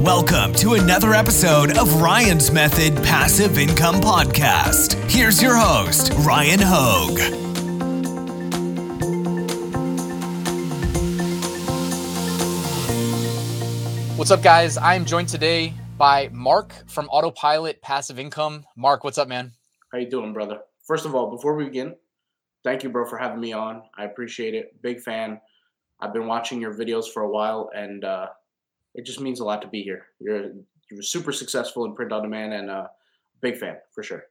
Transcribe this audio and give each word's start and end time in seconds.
Welcome 0.00 0.54
to 0.54 0.72
another 0.72 1.12
episode 1.12 1.76
of 1.76 2.00
Ryan's 2.00 2.50
Method 2.50 2.96
Passive 3.04 3.58
Income 3.58 3.96
Podcast. 3.96 4.94
Here's 5.10 5.42
your 5.42 5.54
host, 5.54 6.10
Ryan 6.20 6.58
Hogue. 6.62 7.18
What's 14.16 14.30
up, 14.30 14.42
guys? 14.42 14.78
I'm 14.78 15.04
joined 15.04 15.28
today 15.28 15.74
by 15.98 16.30
Mark 16.32 16.72
from 16.88 17.06
Autopilot 17.10 17.82
Passive 17.82 18.18
Income. 18.18 18.64
Mark, 18.74 19.04
what's 19.04 19.18
up, 19.18 19.28
man? 19.28 19.52
How 19.92 19.98
you 19.98 20.08
doing, 20.08 20.32
brother? 20.32 20.60
First 20.86 21.04
of 21.04 21.14
all, 21.14 21.30
before 21.30 21.54
we 21.54 21.66
begin, 21.66 21.94
thank 22.64 22.82
you, 22.82 22.88
bro, 22.88 23.04
for 23.04 23.18
having 23.18 23.38
me 23.38 23.52
on. 23.52 23.82
I 23.98 24.06
appreciate 24.06 24.54
it. 24.54 24.80
Big 24.80 25.02
fan. 25.02 25.42
I've 26.00 26.14
been 26.14 26.26
watching 26.26 26.58
your 26.58 26.72
videos 26.72 27.12
for 27.12 27.22
a 27.22 27.28
while, 27.28 27.68
and 27.76 28.02
uh, 28.02 28.28
it 28.94 29.04
just 29.06 29.20
means 29.20 29.40
a 29.40 29.44
lot 29.44 29.62
to 29.62 29.68
be 29.68 29.82
here. 29.82 30.06
You're 30.20 30.52
you're 30.90 31.02
super 31.02 31.32
successful 31.32 31.84
in 31.84 31.94
print 31.94 32.12
on 32.12 32.22
demand, 32.22 32.52
and 32.52 32.70
uh, 32.70 32.86
big 33.40 33.56
fan 33.56 33.76
for 33.94 34.02
sure. 34.02 34.24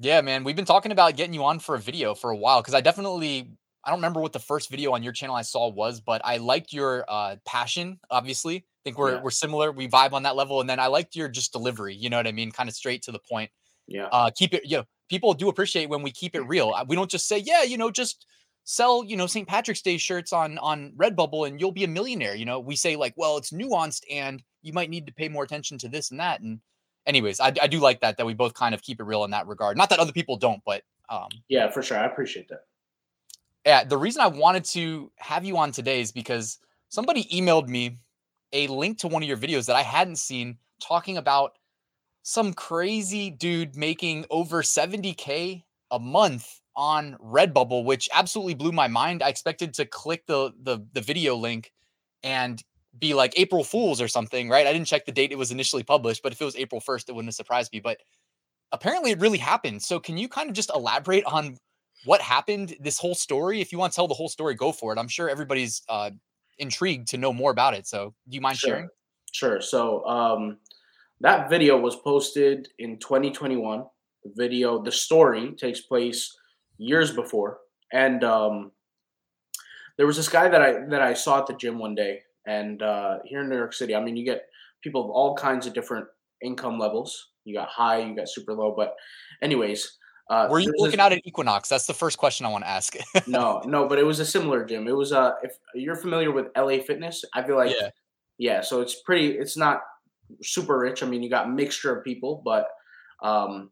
Yeah, 0.00 0.20
man. 0.20 0.44
We've 0.44 0.56
been 0.56 0.64
talking 0.64 0.92
about 0.92 1.16
getting 1.16 1.34
you 1.34 1.44
on 1.44 1.58
for 1.58 1.74
a 1.74 1.78
video 1.78 2.14
for 2.14 2.30
a 2.30 2.36
while 2.36 2.60
because 2.62 2.74
I 2.74 2.80
definitely 2.80 3.52
I 3.84 3.90
don't 3.90 3.98
remember 3.98 4.20
what 4.20 4.32
the 4.32 4.38
first 4.38 4.70
video 4.70 4.92
on 4.92 5.02
your 5.02 5.12
channel 5.12 5.34
I 5.36 5.42
saw 5.42 5.68
was, 5.68 6.00
but 6.00 6.20
I 6.24 6.36
liked 6.38 6.72
your 6.72 7.04
uh, 7.08 7.36
passion. 7.44 7.98
Obviously, 8.10 8.56
I 8.56 8.62
think 8.84 8.98
we're 8.98 9.14
Yeah. 9.16 9.22
we're 9.22 9.30
similar. 9.30 9.72
We 9.72 9.88
vibe 9.88 10.12
on 10.12 10.22
that 10.24 10.36
level, 10.36 10.60
and 10.60 10.68
then 10.70 10.78
I 10.80 10.86
liked 10.86 11.16
your 11.16 11.28
just 11.28 11.52
delivery. 11.52 11.94
You 11.94 12.10
know 12.10 12.16
what 12.16 12.26
I 12.26 12.32
mean? 12.32 12.50
Kind 12.52 12.68
of 12.68 12.74
straight 12.74 13.02
to 13.02 13.12
the 13.12 13.20
point. 13.30 13.50
Yeah, 13.86 14.06
Uh, 14.12 14.30
keep 14.34 14.52
it. 14.54 14.62
You 14.64 14.78
know, 14.78 14.84
people 15.08 15.32
do 15.34 15.48
appreciate 15.48 15.88
when 15.88 16.02
we 16.02 16.10
keep 16.10 16.34
it 16.34 16.42
real. 16.42 16.70
Uh, 16.70 16.84
We 16.86 16.94
don't 16.94 17.10
just 17.10 17.26
say, 17.26 17.38
yeah, 17.38 17.62
you 17.62 17.78
know, 17.78 17.90
just 17.90 18.26
sell 18.70 19.02
you 19.02 19.16
know 19.16 19.26
St. 19.26 19.48
Patrick's 19.48 19.80
Day 19.80 19.96
shirts 19.96 20.30
on 20.30 20.58
on 20.58 20.92
Redbubble 20.94 21.48
and 21.48 21.58
you'll 21.58 21.72
be 21.72 21.84
a 21.84 21.88
millionaire. 21.88 22.34
You 22.34 22.44
know, 22.44 22.60
we 22.60 22.76
say 22.76 22.96
like, 22.96 23.14
well, 23.16 23.38
it's 23.38 23.50
nuanced 23.50 24.02
and 24.10 24.42
you 24.60 24.74
might 24.74 24.90
need 24.90 25.06
to 25.06 25.12
pay 25.12 25.30
more 25.30 25.42
attention 25.42 25.78
to 25.78 25.88
this 25.88 26.10
and 26.10 26.20
that. 26.20 26.42
And 26.42 26.60
anyways, 27.06 27.40
I, 27.40 27.54
I 27.62 27.66
do 27.66 27.80
like 27.80 28.02
that 28.02 28.18
that 28.18 28.26
we 28.26 28.34
both 28.34 28.52
kind 28.52 28.74
of 28.74 28.82
keep 28.82 29.00
it 29.00 29.04
real 29.04 29.24
in 29.24 29.30
that 29.30 29.46
regard. 29.46 29.78
Not 29.78 29.88
that 29.88 30.00
other 30.00 30.12
people 30.12 30.36
don't, 30.36 30.60
but 30.66 30.82
um, 31.08 31.28
yeah, 31.48 31.70
for 31.70 31.82
sure. 31.82 31.96
I 31.96 32.04
appreciate 32.04 32.50
that. 32.50 32.64
yeah, 33.64 33.84
the 33.84 33.96
reason 33.96 34.20
I 34.20 34.26
wanted 34.26 34.66
to 34.66 35.10
have 35.16 35.46
you 35.46 35.56
on 35.56 35.72
today 35.72 36.02
is 36.02 36.12
because 36.12 36.58
somebody 36.90 37.24
emailed 37.24 37.68
me 37.68 37.98
a 38.52 38.66
link 38.66 38.98
to 38.98 39.08
one 39.08 39.22
of 39.22 39.28
your 39.28 39.38
videos 39.38 39.64
that 39.66 39.76
I 39.76 39.82
hadn't 39.82 40.16
seen 40.16 40.58
talking 40.78 41.16
about 41.16 41.52
some 42.22 42.52
crazy 42.52 43.30
dude 43.30 43.76
making 43.76 44.26
over 44.28 44.60
70k 44.62 45.64
a 45.90 45.98
month 45.98 46.60
on 46.78 47.16
Redbubble, 47.20 47.84
which 47.84 48.08
absolutely 48.14 48.54
blew 48.54 48.70
my 48.70 48.86
mind. 48.86 49.20
I 49.20 49.28
expected 49.28 49.74
to 49.74 49.84
click 49.84 50.24
the 50.26 50.52
the 50.62 50.78
the 50.92 51.00
video 51.00 51.34
link 51.34 51.72
and 52.22 52.62
be 52.98 53.14
like 53.14 53.38
April 53.38 53.64
Fools 53.64 54.00
or 54.00 54.08
something, 54.08 54.48
right? 54.48 54.66
I 54.66 54.72
didn't 54.72 54.86
check 54.86 55.04
the 55.04 55.12
date 55.12 55.32
it 55.32 55.38
was 55.38 55.50
initially 55.50 55.82
published, 55.82 56.22
but 56.22 56.32
if 56.32 56.40
it 56.40 56.44
was 56.44 56.56
April 56.56 56.80
1st, 56.80 57.08
it 57.08 57.12
wouldn't 57.12 57.28
have 57.28 57.34
surprised 57.34 57.72
me. 57.72 57.80
But 57.80 57.98
apparently 58.72 59.10
it 59.10 59.20
really 59.20 59.38
happened. 59.38 59.82
So 59.82 60.00
can 60.00 60.16
you 60.16 60.28
kind 60.28 60.48
of 60.48 60.54
just 60.54 60.70
elaborate 60.74 61.24
on 61.24 61.58
what 62.04 62.20
happened, 62.20 62.76
this 62.80 62.98
whole 62.98 63.14
story? 63.14 63.60
If 63.60 63.72
you 63.72 63.78
want 63.78 63.92
to 63.92 63.96
tell 63.96 64.08
the 64.08 64.14
whole 64.14 64.28
story, 64.28 64.54
go 64.54 64.72
for 64.72 64.92
it. 64.92 64.98
I'm 64.98 65.08
sure 65.08 65.28
everybody's 65.28 65.82
uh 65.88 66.10
intrigued 66.58 67.08
to 67.08 67.18
know 67.18 67.32
more 67.32 67.50
about 67.50 67.74
it. 67.74 67.86
So 67.86 68.14
do 68.28 68.34
you 68.34 68.40
mind 68.40 68.58
sharing? 68.58 68.88
Sure. 69.32 69.60
So 69.60 70.04
um, 70.06 70.58
that 71.20 71.50
video 71.50 71.78
was 71.78 71.96
posted 71.96 72.68
in 72.78 72.98
2021. 72.98 73.84
The 74.24 74.32
video, 74.34 74.82
the 74.82 74.92
story 74.92 75.52
takes 75.52 75.80
place 75.80 76.36
years 76.78 77.12
before, 77.12 77.58
and 77.92 78.24
um, 78.24 78.72
there 79.96 80.06
was 80.06 80.16
this 80.16 80.28
guy 80.28 80.48
that 80.48 80.62
I 80.62 80.72
that 80.88 81.02
I 81.02 81.14
saw 81.14 81.38
at 81.40 81.46
the 81.46 81.54
gym 81.54 81.78
one 81.78 81.94
day, 81.94 82.20
and 82.46 82.82
uh, 82.82 83.18
here 83.24 83.42
in 83.42 83.48
New 83.48 83.56
York 83.56 83.72
City, 83.74 83.94
I 83.94 84.00
mean, 84.02 84.16
you 84.16 84.24
get 84.24 84.42
people 84.82 85.04
of 85.04 85.10
all 85.10 85.34
kinds 85.36 85.66
of 85.66 85.74
different 85.74 86.06
income 86.42 86.78
levels. 86.78 87.30
You 87.44 87.54
got 87.54 87.68
high, 87.68 87.98
you 88.00 88.14
got 88.14 88.28
super 88.28 88.54
low, 88.54 88.74
but 88.76 88.94
anyways. 89.42 89.96
Uh, 90.30 90.46
Were 90.50 90.58
you 90.58 90.70
working 90.78 90.90
this- 90.98 91.00
out 91.00 91.10
at 91.12 91.26
Equinox? 91.26 91.70
That's 91.70 91.86
the 91.86 91.94
first 91.94 92.18
question 92.18 92.44
I 92.44 92.50
want 92.50 92.62
to 92.62 92.68
ask. 92.68 92.94
no, 93.26 93.62
no, 93.64 93.88
but 93.88 93.98
it 93.98 94.02
was 94.04 94.20
a 94.20 94.26
similar 94.26 94.62
gym. 94.62 94.86
It 94.86 94.94
was 94.94 95.10
uh 95.10 95.32
if 95.42 95.52
you're 95.74 95.96
familiar 95.96 96.30
with 96.30 96.48
LA 96.54 96.80
Fitness, 96.86 97.24
I 97.34 97.42
feel 97.42 97.56
like 97.56 97.74
Yeah. 97.80 97.88
yeah, 98.36 98.60
so 98.60 98.82
it's 98.82 99.00
pretty 99.00 99.38
it's 99.38 99.56
not 99.56 99.80
super 100.42 100.78
rich. 100.78 101.02
I 101.02 101.06
mean, 101.06 101.22
you 101.22 101.30
got 101.30 101.46
a 101.46 101.48
mixture 101.48 101.96
of 101.96 102.04
people, 102.04 102.42
but 102.44 102.66
um 103.22 103.70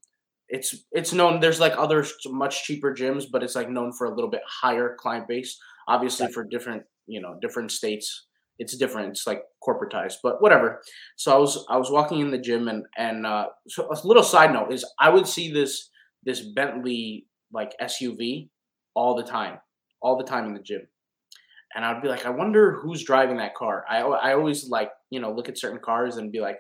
it's 0.49 0.85
it's 0.93 1.13
known 1.13 1.41
there's 1.41 1.61
like 1.61 1.75
other 1.77 2.05
much 2.27 2.65
cheaper 2.65 2.95
gyms, 2.95 3.25
but 3.31 3.43
it's 3.43 3.55
like 3.55 3.71
known 3.71 3.93
for 3.93 4.07
a 4.07 4.15
little 4.15 4.31
bit 4.31 4.43
higher 4.47 4.97
client 4.99 5.27
base. 5.29 5.59
Obviously 5.89 6.29
for 6.33 6.45
different, 6.45 6.83
you 7.07 7.21
know, 7.21 7.39
different 7.41 7.71
states 7.73 8.27
it's 8.59 8.77
different. 8.77 9.11
It's 9.11 9.27
like 9.27 9.43
corporatized, 9.67 10.17
but 10.23 10.41
whatever. 10.41 10.83
So 11.17 11.35
I 11.35 11.39
was 11.39 11.65
I 11.69 11.77
was 11.77 11.91
walking 11.91 12.21
in 12.21 12.31
the 12.31 12.39
gym 12.39 12.69
and 12.69 12.85
and 12.97 13.27
uh 13.27 13.47
so 13.69 13.89
a 13.91 14.07
little 14.07 14.23
side 14.23 14.53
note 14.53 14.73
is 14.73 14.85
I 14.99 15.11
would 15.11 15.27
see 15.27 15.53
this 15.53 15.91
this 16.25 16.41
Bentley 16.41 17.27
like 17.53 17.73
SUV 17.81 18.49
all 18.95 19.15
the 19.15 19.23
time, 19.23 19.59
all 20.01 20.17
the 20.17 20.25
time 20.25 20.47
in 20.47 20.55
the 20.55 20.63
gym. 20.63 20.83
And 21.75 21.85
I'd 21.85 22.01
be 22.01 22.09
like, 22.09 22.25
I 22.25 22.31
wonder 22.31 22.79
who's 22.81 23.05
driving 23.05 23.37
that 23.37 23.55
car. 23.55 23.85
I, 23.89 23.99
I 23.99 24.33
always 24.33 24.71
like, 24.71 24.91
you 25.11 25.21
know, 25.21 25.33
look 25.33 25.49
at 25.49 25.59
certain 25.59 25.81
cars 25.81 26.17
and 26.17 26.33
be 26.33 26.41
like, 26.41 26.57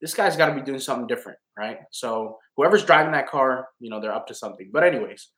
this 0.00 0.14
guy's 0.14 0.36
got 0.36 0.46
to 0.46 0.54
be 0.54 0.62
doing 0.62 0.78
something 0.78 1.06
different, 1.06 1.38
right? 1.58 1.78
So 1.90 2.38
whoever's 2.56 2.84
driving 2.84 3.12
that 3.12 3.28
car, 3.28 3.68
you 3.80 3.90
know, 3.90 4.00
they're 4.00 4.14
up 4.14 4.26
to 4.28 4.34
something. 4.34 4.70
But 4.72 4.84
anyways, 4.84 5.30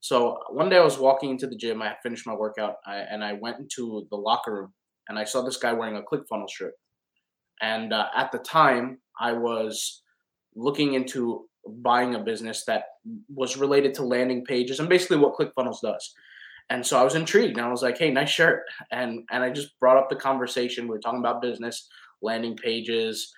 so 0.00 0.38
one 0.50 0.68
day 0.68 0.78
I 0.78 0.84
was 0.84 0.98
walking 0.98 1.30
into 1.30 1.46
the 1.46 1.56
gym. 1.56 1.82
I 1.82 1.94
finished 2.02 2.26
my 2.26 2.34
workout, 2.34 2.76
I, 2.86 2.96
and 2.96 3.24
I 3.24 3.34
went 3.34 3.58
into 3.58 4.06
the 4.10 4.16
locker 4.16 4.54
room, 4.54 4.74
and 5.08 5.18
I 5.18 5.24
saw 5.24 5.42
this 5.42 5.56
guy 5.56 5.72
wearing 5.72 5.96
a 5.96 6.02
ClickFunnels 6.02 6.50
shirt. 6.50 6.74
And 7.60 7.92
uh, 7.92 8.06
at 8.14 8.32
the 8.32 8.38
time, 8.38 8.98
I 9.20 9.32
was 9.32 10.02
looking 10.54 10.94
into 10.94 11.46
buying 11.68 12.14
a 12.14 12.20
business 12.20 12.64
that 12.66 12.84
was 13.28 13.56
related 13.56 13.94
to 13.94 14.02
landing 14.02 14.44
pages 14.44 14.78
and 14.78 14.88
basically 14.88 15.16
what 15.16 15.34
ClickFunnels 15.34 15.80
does. 15.82 16.14
And 16.70 16.84
so 16.84 16.98
I 16.98 17.04
was 17.04 17.14
intrigued 17.14 17.58
and 17.58 17.66
I 17.66 17.70
was 17.70 17.82
like, 17.82 17.98
hey, 17.98 18.10
nice 18.10 18.30
shirt. 18.30 18.62
And 18.90 19.20
and 19.30 19.42
I 19.42 19.50
just 19.50 19.78
brought 19.78 19.96
up 19.96 20.08
the 20.10 20.16
conversation. 20.16 20.84
We 20.84 20.90
were 20.90 21.00
talking 21.00 21.20
about 21.20 21.42
business, 21.42 21.88
landing 22.22 22.56
pages, 22.56 23.32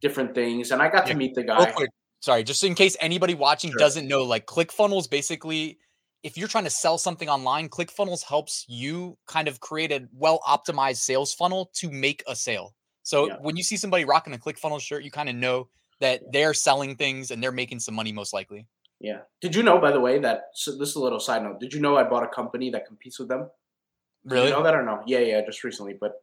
different 0.00 0.34
things. 0.34 0.70
And 0.70 0.80
I 0.82 0.88
got 0.88 1.06
Yeah, 1.06 1.12
to 1.12 1.18
meet 1.18 1.34
the 1.34 1.42
guy. 1.44 1.70
quick, 1.72 1.90
sorry, 2.20 2.42
just 2.44 2.64
in 2.64 2.74
case 2.74 2.96
anybody 3.00 3.34
watching 3.34 3.70
Sure. 3.70 3.78
doesn't 3.78 4.06
know, 4.08 4.22
like 4.24 4.46
ClickFunnels 4.46 5.08
basically, 5.10 5.78
if 6.22 6.36
you're 6.36 6.48
trying 6.48 6.64
to 6.64 6.70
sell 6.70 6.98
something 6.98 7.28
online, 7.28 7.68
ClickFunnels 7.68 8.22
helps 8.24 8.64
you 8.68 9.16
kind 9.26 9.48
of 9.48 9.60
create 9.60 9.90
a 9.92 10.08
well 10.12 10.40
optimized 10.46 10.98
sales 10.98 11.32
funnel 11.32 11.70
to 11.74 11.90
make 11.90 12.22
a 12.26 12.36
sale. 12.36 12.74
So 13.02 13.28
Yeah. 13.28 13.36
when 13.40 13.56
you 13.56 13.62
see 13.62 13.76
somebody 13.76 14.04
rocking 14.04 14.34
a 14.34 14.38
ClickFunnels 14.38 14.82
shirt, 14.82 15.02
you 15.02 15.10
kind 15.10 15.28
of 15.28 15.34
know 15.34 15.68
that 16.00 16.20
they're 16.32 16.54
selling 16.54 16.96
things 16.96 17.30
and 17.30 17.42
they're 17.42 17.52
making 17.52 17.80
some 17.80 17.94
money 17.94 18.12
most 18.12 18.32
likely. 18.32 18.66
Yeah. 19.00 19.20
Did 19.40 19.54
you 19.54 19.62
know, 19.62 19.78
by 19.78 19.92
the 19.92 20.00
way, 20.00 20.18
that 20.18 20.50
so 20.52 20.76
this 20.76 20.90
is 20.90 20.96
a 20.96 21.00
little 21.00 21.20
side 21.20 21.42
note. 21.42 21.58
Did 21.60 21.72
you 21.72 21.80
know 21.80 21.96
I 21.96 22.04
bought 22.04 22.22
a 22.22 22.28
company 22.28 22.70
that 22.70 22.86
competes 22.86 23.18
with 23.18 23.28
them? 23.28 23.50
Did 24.26 24.32
Really? 24.34 24.46
You 24.48 24.52
know 24.52 24.62
that 24.62 24.74
or 24.74 24.82
no? 24.82 25.02
Yeah, 25.06 25.20
yeah, 25.20 25.40
just 25.44 25.64
recently, 25.64 25.94
but 25.98 26.22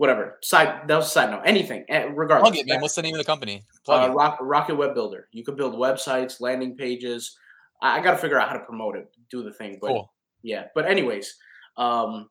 whatever. 0.00 0.38
Side 0.42 0.88
that 0.88 0.96
was 0.96 1.08
a 1.08 1.10
side 1.10 1.30
note. 1.30 1.42
Anything, 1.44 1.84
eh, 1.90 2.08
regardless. 2.14 2.52
Plug 2.52 2.58
it, 2.58 2.66
man. 2.66 2.80
What's 2.80 2.94
the 2.94 3.02
name 3.02 3.14
of 3.14 3.18
the 3.18 3.24
company? 3.24 3.66
Plug 3.84 4.10
uh. 4.10 4.14
Rock, 4.14 4.38
Rocket 4.40 4.76
Web 4.76 4.94
Builder. 4.94 5.28
You 5.30 5.44
can 5.44 5.56
build 5.56 5.74
websites, 5.74 6.40
landing 6.40 6.74
pages. 6.74 7.36
I, 7.82 7.98
I 7.98 8.02
got 8.02 8.12
to 8.12 8.16
figure 8.16 8.40
out 8.40 8.48
how 8.48 8.54
to 8.54 8.64
promote 8.64 8.96
it, 8.96 9.14
do 9.30 9.42
the 9.42 9.52
thing. 9.52 9.76
But 9.78 9.88
Cool. 9.88 10.10
yeah, 10.42 10.68
but 10.74 10.86
anyways, 10.86 11.36
um, 11.76 12.30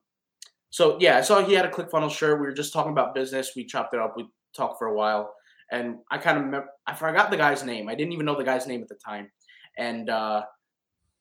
so 0.70 0.98
yeah, 0.98 1.18
I 1.18 1.20
saw 1.20 1.44
he 1.44 1.52
had 1.52 1.64
a 1.64 1.70
ClickFunnels 1.70 2.10
shirt. 2.10 2.40
We 2.40 2.46
were 2.46 2.52
just 2.52 2.72
talking 2.72 2.90
about 2.90 3.14
business. 3.14 3.52
We 3.54 3.64
chopped 3.64 3.94
it 3.94 4.00
up. 4.00 4.14
We 4.16 4.26
talked 4.52 4.80
for 4.80 4.88
a 4.88 4.94
while, 4.94 5.32
and 5.70 5.98
I 6.10 6.18
kind 6.18 6.38
of 6.38 6.46
mem- 6.46 6.68
I 6.88 6.94
forgot 6.96 7.30
the 7.30 7.36
guy's 7.36 7.62
name. 7.62 7.88
I 7.88 7.94
didn't 7.94 8.12
even 8.12 8.26
know 8.26 8.36
the 8.36 8.42
guy's 8.42 8.66
name 8.66 8.82
at 8.82 8.88
the 8.88 8.96
time, 8.96 9.30
and 9.78 10.10
uh, 10.10 10.42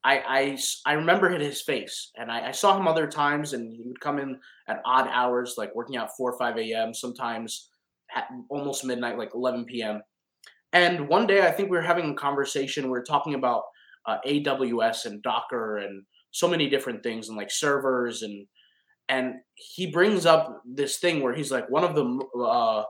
I, 0.03 0.19
I 0.19 0.57
I 0.85 0.93
remember 0.93 1.29
his 1.29 1.61
face, 1.61 2.11
and 2.15 2.31
I, 2.31 2.49
I 2.49 2.51
saw 2.51 2.77
him 2.77 2.87
other 2.87 3.07
times, 3.07 3.53
and 3.53 3.73
he 3.73 3.83
would 3.83 3.99
come 3.99 4.19
in 4.19 4.39
at 4.67 4.81
odd 4.85 5.09
hours, 5.11 5.55
like 5.57 5.75
working 5.75 5.97
out 5.97 6.15
four 6.15 6.31
or 6.31 6.37
five 6.37 6.57
a.m. 6.57 6.93
Sometimes 6.93 7.69
at 8.15 8.27
almost 8.49 8.85
midnight, 8.85 9.17
like 9.17 9.31
eleven 9.35 9.65
p.m. 9.65 10.01
And 10.71 11.07
one 11.09 11.27
day, 11.27 11.45
I 11.45 11.51
think 11.51 11.69
we 11.69 11.77
were 11.77 11.83
having 11.83 12.11
a 12.11 12.15
conversation. 12.15 12.85
We 12.85 12.91
were 12.91 13.03
talking 13.03 13.33
about 13.33 13.63
uh, 14.05 14.17
AWS 14.25 15.05
and 15.05 15.21
Docker 15.21 15.77
and 15.77 16.03
so 16.31 16.47
many 16.47 16.69
different 16.69 17.03
things, 17.03 17.27
and 17.27 17.37
like 17.37 17.51
servers 17.51 18.21
and 18.21 18.47
and 19.09 19.33
he 19.55 19.87
brings 19.87 20.25
up 20.25 20.61
this 20.65 20.99
thing 20.99 21.21
where 21.21 21.33
he's 21.33 21.51
like 21.51 21.69
one 21.69 21.83
of 21.83 21.95
the 21.95 22.39
uh, 22.39 22.83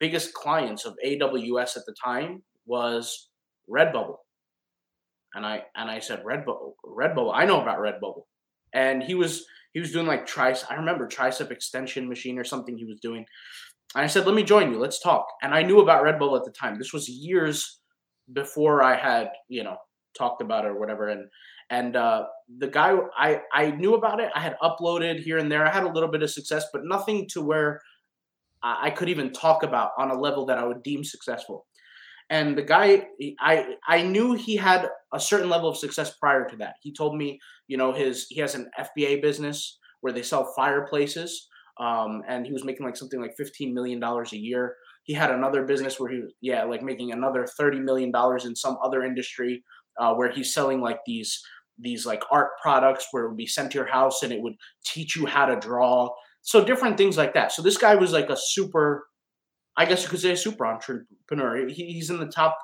biggest 0.00 0.32
clients 0.34 0.84
of 0.84 0.96
AWS 1.04 1.76
at 1.76 1.84
the 1.86 1.94
time 2.02 2.42
was 2.64 3.28
Redbubble, 3.70 4.16
and 5.36 5.46
I 5.46 5.62
and 5.76 5.90
I 5.90 6.00
said 6.00 6.24
Redbubble, 6.24 6.72
Redbubble. 6.84 7.30
I 7.34 7.44
know 7.44 7.60
about 7.60 7.78
Redbubble, 7.78 8.22
and 8.72 9.02
he 9.02 9.14
was 9.14 9.44
he 9.72 9.80
was 9.80 9.92
doing 9.92 10.06
like 10.06 10.26
tricep. 10.26 10.64
I 10.70 10.74
remember 10.74 11.06
tricep 11.06 11.50
extension 11.50 12.08
machine 12.08 12.38
or 12.38 12.44
something 12.44 12.76
he 12.76 12.86
was 12.86 12.98
doing. 13.00 13.26
And 13.94 14.02
I 14.02 14.08
said, 14.08 14.26
"Let 14.26 14.34
me 14.34 14.42
join 14.42 14.72
you. 14.72 14.78
Let's 14.78 14.98
talk." 14.98 15.26
And 15.42 15.54
I 15.54 15.62
knew 15.62 15.80
about 15.80 16.02
Redbubble 16.02 16.38
at 16.38 16.44
the 16.44 16.50
time. 16.50 16.78
This 16.78 16.92
was 16.92 17.08
years 17.08 17.80
before 18.32 18.82
I 18.82 18.96
had 18.96 19.28
you 19.48 19.62
know 19.62 19.76
talked 20.18 20.40
about 20.40 20.64
it 20.64 20.68
or 20.68 20.80
whatever. 20.80 21.08
And 21.08 21.28
and 21.68 21.96
uh, 21.96 22.24
the 22.58 22.68
guy 22.68 22.96
I 23.16 23.42
I 23.52 23.70
knew 23.72 23.94
about 23.94 24.20
it. 24.20 24.30
I 24.34 24.40
had 24.40 24.56
uploaded 24.62 25.20
here 25.20 25.38
and 25.38 25.52
there. 25.52 25.66
I 25.66 25.70
had 25.70 25.84
a 25.84 25.92
little 25.92 26.10
bit 26.10 26.22
of 26.22 26.30
success, 26.30 26.64
but 26.72 26.82
nothing 26.84 27.28
to 27.32 27.42
where 27.42 27.82
I 28.62 28.90
could 28.90 29.08
even 29.08 29.32
talk 29.32 29.62
about 29.62 29.90
on 29.98 30.10
a 30.10 30.18
level 30.18 30.46
that 30.46 30.58
I 30.58 30.64
would 30.64 30.82
deem 30.82 31.04
successful. 31.04 31.66
And 32.28 32.58
the 32.58 32.62
guy, 32.62 33.06
I 33.40 33.76
I 33.86 34.02
knew 34.02 34.34
he 34.34 34.56
had 34.56 34.88
a 35.12 35.20
certain 35.20 35.48
level 35.48 35.68
of 35.68 35.76
success 35.76 36.16
prior 36.18 36.48
to 36.48 36.56
that. 36.56 36.74
He 36.82 36.92
told 36.92 37.16
me, 37.16 37.38
you 37.68 37.76
know, 37.76 37.92
his 37.92 38.26
he 38.28 38.40
has 38.40 38.54
an 38.54 38.68
FBA 38.78 39.22
business 39.22 39.78
where 40.00 40.12
they 40.12 40.22
sell 40.22 40.52
fireplaces, 40.56 41.48
um, 41.78 42.22
and 42.28 42.44
he 42.44 42.52
was 42.52 42.64
making 42.64 42.84
like 42.84 42.96
something 42.96 43.20
like 43.20 43.36
fifteen 43.36 43.72
million 43.72 44.00
dollars 44.00 44.32
a 44.32 44.38
year. 44.38 44.74
He 45.04 45.12
had 45.12 45.30
another 45.30 45.64
business 45.64 46.00
where 46.00 46.10
he 46.10 46.18
was, 46.18 46.32
yeah, 46.40 46.64
like 46.64 46.82
making 46.82 47.12
another 47.12 47.46
thirty 47.46 47.78
million 47.78 48.10
dollars 48.10 48.44
in 48.44 48.56
some 48.56 48.76
other 48.82 49.04
industry, 49.04 49.62
uh, 50.00 50.14
where 50.14 50.32
he's 50.32 50.52
selling 50.52 50.80
like 50.80 50.98
these 51.06 51.40
these 51.78 52.06
like 52.06 52.22
art 52.30 52.50
products 52.60 53.08
where 53.10 53.24
it 53.24 53.28
would 53.28 53.36
be 53.36 53.46
sent 53.46 53.70
to 53.70 53.78
your 53.78 53.86
house 53.86 54.22
and 54.22 54.32
it 54.32 54.42
would 54.42 54.54
teach 54.84 55.14
you 55.14 55.26
how 55.26 55.46
to 55.46 55.56
draw. 55.56 56.08
So 56.42 56.64
different 56.64 56.96
things 56.96 57.16
like 57.16 57.34
that. 57.34 57.52
So 57.52 57.62
this 57.62 57.76
guy 57.76 57.94
was 57.96 58.12
like 58.12 58.30
a 58.30 58.36
super 58.36 59.06
I 59.76 59.84
guess 59.84 60.02
you 60.02 60.08
could 60.08 60.20
say 60.20 60.32
a 60.32 60.36
super 60.36 60.66
entrepreneur. 60.66 61.68
He, 61.68 61.92
he's 61.92 62.10
in 62.10 62.18
the 62.18 62.26
top 62.26 62.58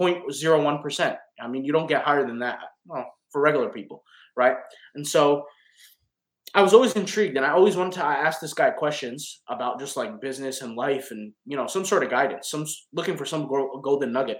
0.01%. 0.00 1.16
I 1.40 1.48
mean, 1.48 1.64
you 1.64 1.72
don't 1.72 1.88
get 1.88 2.02
higher 2.02 2.26
than 2.26 2.38
that 2.40 2.58
well, 2.86 3.12
for 3.30 3.40
regular 3.40 3.68
people, 3.68 4.02
right? 4.36 4.56
And 4.94 5.06
so 5.06 5.44
I 6.54 6.62
was 6.62 6.74
always 6.74 6.92
intrigued 6.94 7.36
and 7.36 7.46
I 7.46 7.50
always 7.50 7.76
wanted 7.76 7.94
to 7.94 8.04
ask 8.04 8.40
this 8.40 8.54
guy 8.54 8.70
questions 8.70 9.40
about 9.48 9.80
just 9.80 9.96
like 9.96 10.20
business 10.20 10.60
and 10.60 10.76
life 10.76 11.10
and, 11.10 11.32
you 11.46 11.56
know, 11.56 11.66
some 11.66 11.84
sort 11.84 12.02
of 12.02 12.10
guidance, 12.10 12.50
some 12.50 12.66
looking 12.92 13.16
for 13.16 13.24
some 13.24 13.48
golden 13.82 14.12
nugget. 14.12 14.38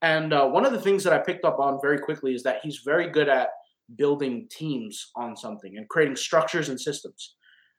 And 0.00 0.32
uh, 0.32 0.46
one 0.46 0.64
of 0.64 0.72
the 0.72 0.80
things 0.80 1.02
that 1.04 1.12
I 1.12 1.18
picked 1.18 1.44
up 1.44 1.58
on 1.58 1.80
very 1.82 1.98
quickly 1.98 2.34
is 2.34 2.44
that 2.44 2.60
he's 2.62 2.82
very 2.84 3.10
good 3.10 3.28
at 3.28 3.48
building 3.96 4.46
teams 4.50 5.10
on 5.16 5.36
something 5.36 5.76
and 5.76 5.88
creating 5.88 6.14
structures 6.14 6.68
and 6.68 6.80
systems 6.80 7.34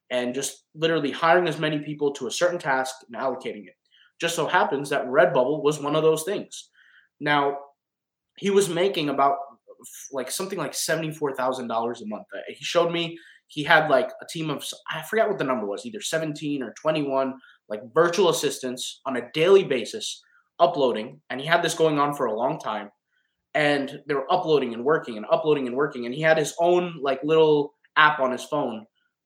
and 0.10 0.34
just 0.34 0.66
literally 0.76 1.12
hiring 1.12 1.48
as 1.48 1.60
many 1.60 1.80
people 1.80 2.12
to 2.14 2.28
a 2.28 2.32
certain 2.32 2.60
task 2.60 2.96
and 3.08 3.22
allocating 3.22 3.68
it. 3.68 3.76
Just 4.20 4.36
so 4.36 4.48
happens 4.48 4.90
that 4.90 5.06
Redbubble 5.06 5.64
was 5.64 5.80
one 5.80 5.96
of 5.96 6.04
those 6.04 6.24
things. 6.24 6.70
Now, 7.20 7.58
he 8.38 8.50
was 8.50 8.70
making 8.70 9.10
about 9.10 9.38
like 10.12 10.30
something 10.32 10.60
like 10.60 10.74
$74,000 10.74 11.60
a 12.02 12.06
month. 12.06 12.26
Uh, 12.34 12.40
he 12.48 12.64
showed 12.64 12.92
me 12.92 13.18
he 13.48 13.64
had 13.64 13.90
like 13.90 14.10
a 14.22 14.26
team 14.30 14.50
of, 14.50 14.64
I 14.90 15.02
forget 15.02 15.28
what 15.28 15.38
the 15.38 15.44
number 15.44 15.66
was, 15.66 15.86
either 15.86 16.02
17 16.02 16.62
or 16.62 16.74
21 16.80 17.34
like 17.68 17.82
virtual 17.94 18.30
assistants 18.30 19.02
on 19.06 19.18
a 19.18 19.30
daily 19.34 19.64
basis 19.64 20.22
uploading. 20.60 21.22
And 21.30 21.40
he 21.40 21.48
had 21.48 21.64
this 21.64 21.74
going 21.74 22.00
on 22.00 22.16
for 22.16 22.26
a 22.26 22.36
long 22.36 22.60
time. 22.60 22.90
And 23.54 24.00
they 24.08 24.14
were 24.14 24.32
uploading 24.32 24.74
and 24.74 24.84
working 24.84 25.18
and 25.18 25.26
uploading 25.32 25.68
and 25.68 25.76
working. 25.76 26.06
And 26.06 26.14
he 26.14 26.22
had 26.22 26.38
his 26.38 26.54
own 26.60 27.00
like 27.02 27.20
little 27.24 27.74
app 27.96 28.20
on 28.20 28.32
his 28.32 28.44
phone, 28.44 28.86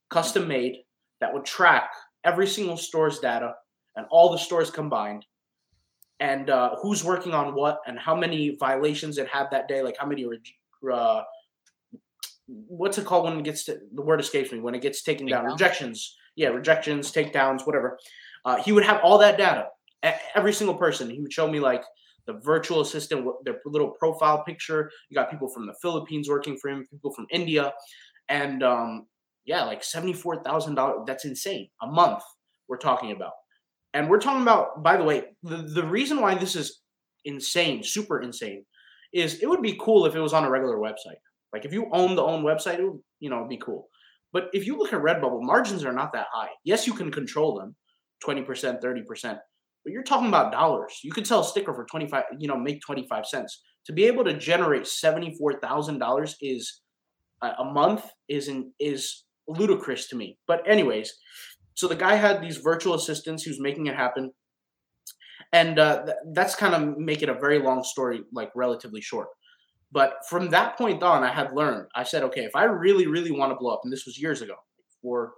custom 0.09 0.47
made, 0.47 0.77
that 1.19 1.33
would 1.33 1.45
track 1.45 1.89
every 2.23 2.47
single 2.47 2.77
store's 2.77 3.19
data 3.19 3.53
and 3.95 4.05
all 4.09 4.31
the 4.31 4.37
stores 4.37 4.69
combined. 4.69 5.25
And 6.19 6.49
uh, 6.49 6.75
who's 6.81 7.03
working 7.03 7.33
on 7.33 7.53
what 7.53 7.79
and 7.85 7.99
how 7.99 8.15
many 8.15 8.55
violations 8.59 9.17
it 9.17 9.27
had 9.27 9.47
that 9.51 9.67
day 9.67 9.81
like 9.81 9.95
how 9.99 10.05
many 10.05 10.25
uh, 10.91 11.23
what's 12.47 12.97
it 12.97 13.05
called 13.05 13.25
when 13.25 13.39
it 13.39 13.43
gets 13.43 13.65
to 13.65 13.79
the 13.93 14.01
word 14.01 14.19
escapes 14.19 14.51
me 14.51 14.59
when 14.59 14.75
it 14.75 14.81
gets 14.81 15.01
taken 15.01 15.27
down 15.27 15.45
rejections. 15.45 16.15
Yeah 16.35 16.49
rejections 16.49 17.11
takedowns 17.11 17.65
whatever. 17.65 17.99
Uh, 18.45 18.57
he 18.57 18.71
would 18.71 18.83
have 18.83 19.01
all 19.03 19.17
that 19.17 19.37
data. 19.37 19.67
Every 20.35 20.53
single 20.53 20.75
person. 20.75 21.09
He 21.09 21.21
would 21.21 21.31
show 21.31 21.47
me 21.49 21.59
like 21.59 21.83
the 22.25 22.33
virtual 22.33 22.81
assistant 22.81 23.27
their 23.43 23.59
little 23.65 23.91
profile 23.91 24.43
picture. 24.43 24.91
You 25.09 25.15
got 25.15 25.29
people 25.29 25.49
from 25.49 25.65
the 25.65 25.73
philippines 25.81 26.29
working 26.29 26.57
for 26.57 26.69
him 26.69 26.85
people 26.89 27.11
from 27.11 27.25
india. 27.31 27.73
And 28.29 28.63
um, 28.63 29.07
yeah 29.45 29.63
like 29.63 29.81
$74000 29.81 31.05
that's 31.05 31.25
insane. 31.25 31.69
A 31.81 31.87
month 31.87 32.23
we're 32.67 32.77
talking 32.77 33.11
about 33.11 33.33
and 33.93 34.09
we're 34.09 34.19
talking 34.19 34.41
about, 34.41 34.81
by 34.81 34.97
the 34.97 35.03
way, 35.03 35.23
the, 35.43 35.57
the 35.57 35.85
reason 35.85 36.19
why 36.21 36.35
this 36.35 36.55
is 36.55 36.81
insane, 37.25 37.83
super 37.83 38.21
insane, 38.21 38.65
is 39.13 39.39
it 39.41 39.47
would 39.47 39.61
be 39.61 39.77
cool 39.79 40.05
if 40.05 40.15
it 40.15 40.19
was 40.19 40.33
on 40.33 40.43
a 40.43 40.49
regular 40.49 40.77
website. 40.77 41.19
Like 41.53 41.65
if 41.65 41.73
you 41.73 41.89
own 41.93 42.15
the 42.15 42.23
own 42.23 42.43
website, 42.43 42.79
it 42.79 42.83
would, 42.83 42.99
you 43.19 43.29
know, 43.29 43.45
be 43.47 43.57
cool. 43.57 43.87
But 44.31 44.49
if 44.53 44.65
you 44.65 44.77
look 44.77 44.91
at 44.91 45.01
Redbubble, 45.01 45.43
margins 45.43 45.85
are 45.85 45.93
not 45.93 46.11
that 46.13 46.27
high. 46.33 46.49
Yes, 46.63 46.87
you 46.87 46.93
can 46.93 47.11
control 47.11 47.59
them, 47.59 47.75
20%, 48.25 48.81
30%, 48.81 49.37
but 49.83 49.93
you're 49.93 50.03
talking 50.03 50.29
about 50.29 50.51
dollars. 50.51 50.99
You 51.03 51.11
could 51.11 51.27
sell 51.27 51.41
a 51.41 51.45
sticker 51.45 51.73
for 51.73 51.85
25, 51.85 52.23
you 52.39 52.47
know, 52.47 52.57
make 52.57 52.81
25 52.81 53.25
cents. 53.27 53.61
To 53.85 53.93
be 53.93 54.05
able 54.05 54.23
to 54.23 54.33
generate 54.33 54.83
$74,000 54.83 56.33
is 56.41 56.81
uh, 57.41 57.51
a 57.59 57.65
month 57.65 58.05
is 58.29 58.47
in, 58.47 58.71
is 58.79 59.25
ludicrous 59.47 60.07
to 60.07 60.15
me. 60.15 60.37
But 60.47 60.67
anyways, 60.67 61.13
so 61.75 61.87
the 61.87 61.95
guy 61.95 62.15
had 62.15 62.41
these 62.41 62.57
virtual 62.57 62.93
assistants. 62.93 63.47
Was 63.47 63.59
making 63.59 63.87
it 63.87 63.95
happen, 63.95 64.31
and 65.51 65.79
uh, 65.79 66.05
th- 66.05 66.17
that's 66.33 66.55
kind 66.55 66.73
of 66.73 66.97
make 66.97 67.21
it 67.21 67.29
a 67.29 67.33
very 67.33 67.59
long 67.59 67.83
story, 67.83 68.21
like 68.31 68.51
relatively 68.55 69.01
short. 69.01 69.27
But 69.91 70.15
from 70.27 70.49
that 70.49 70.77
point 70.77 71.03
on, 71.03 71.23
I 71.23 71.31
had 71.31 71.53
learned. 71.53 71.87
I 71.95 72.03
said, 72.03 72.23
okay, 72.23 72.41
if 72.41 72.55
I 72.55 72.63
really, 72.63 73.05
really 73.05 73.31
want 73.31 73.51
to 73.51 73.55
blow 73.55 73.73
up, 73.73 73.81
and 73.83 73.93
this 73.93 74.05
was 74.05 74.19
years 74.19 74.41
ago, 74.41 74.55
four, 75.01 75.33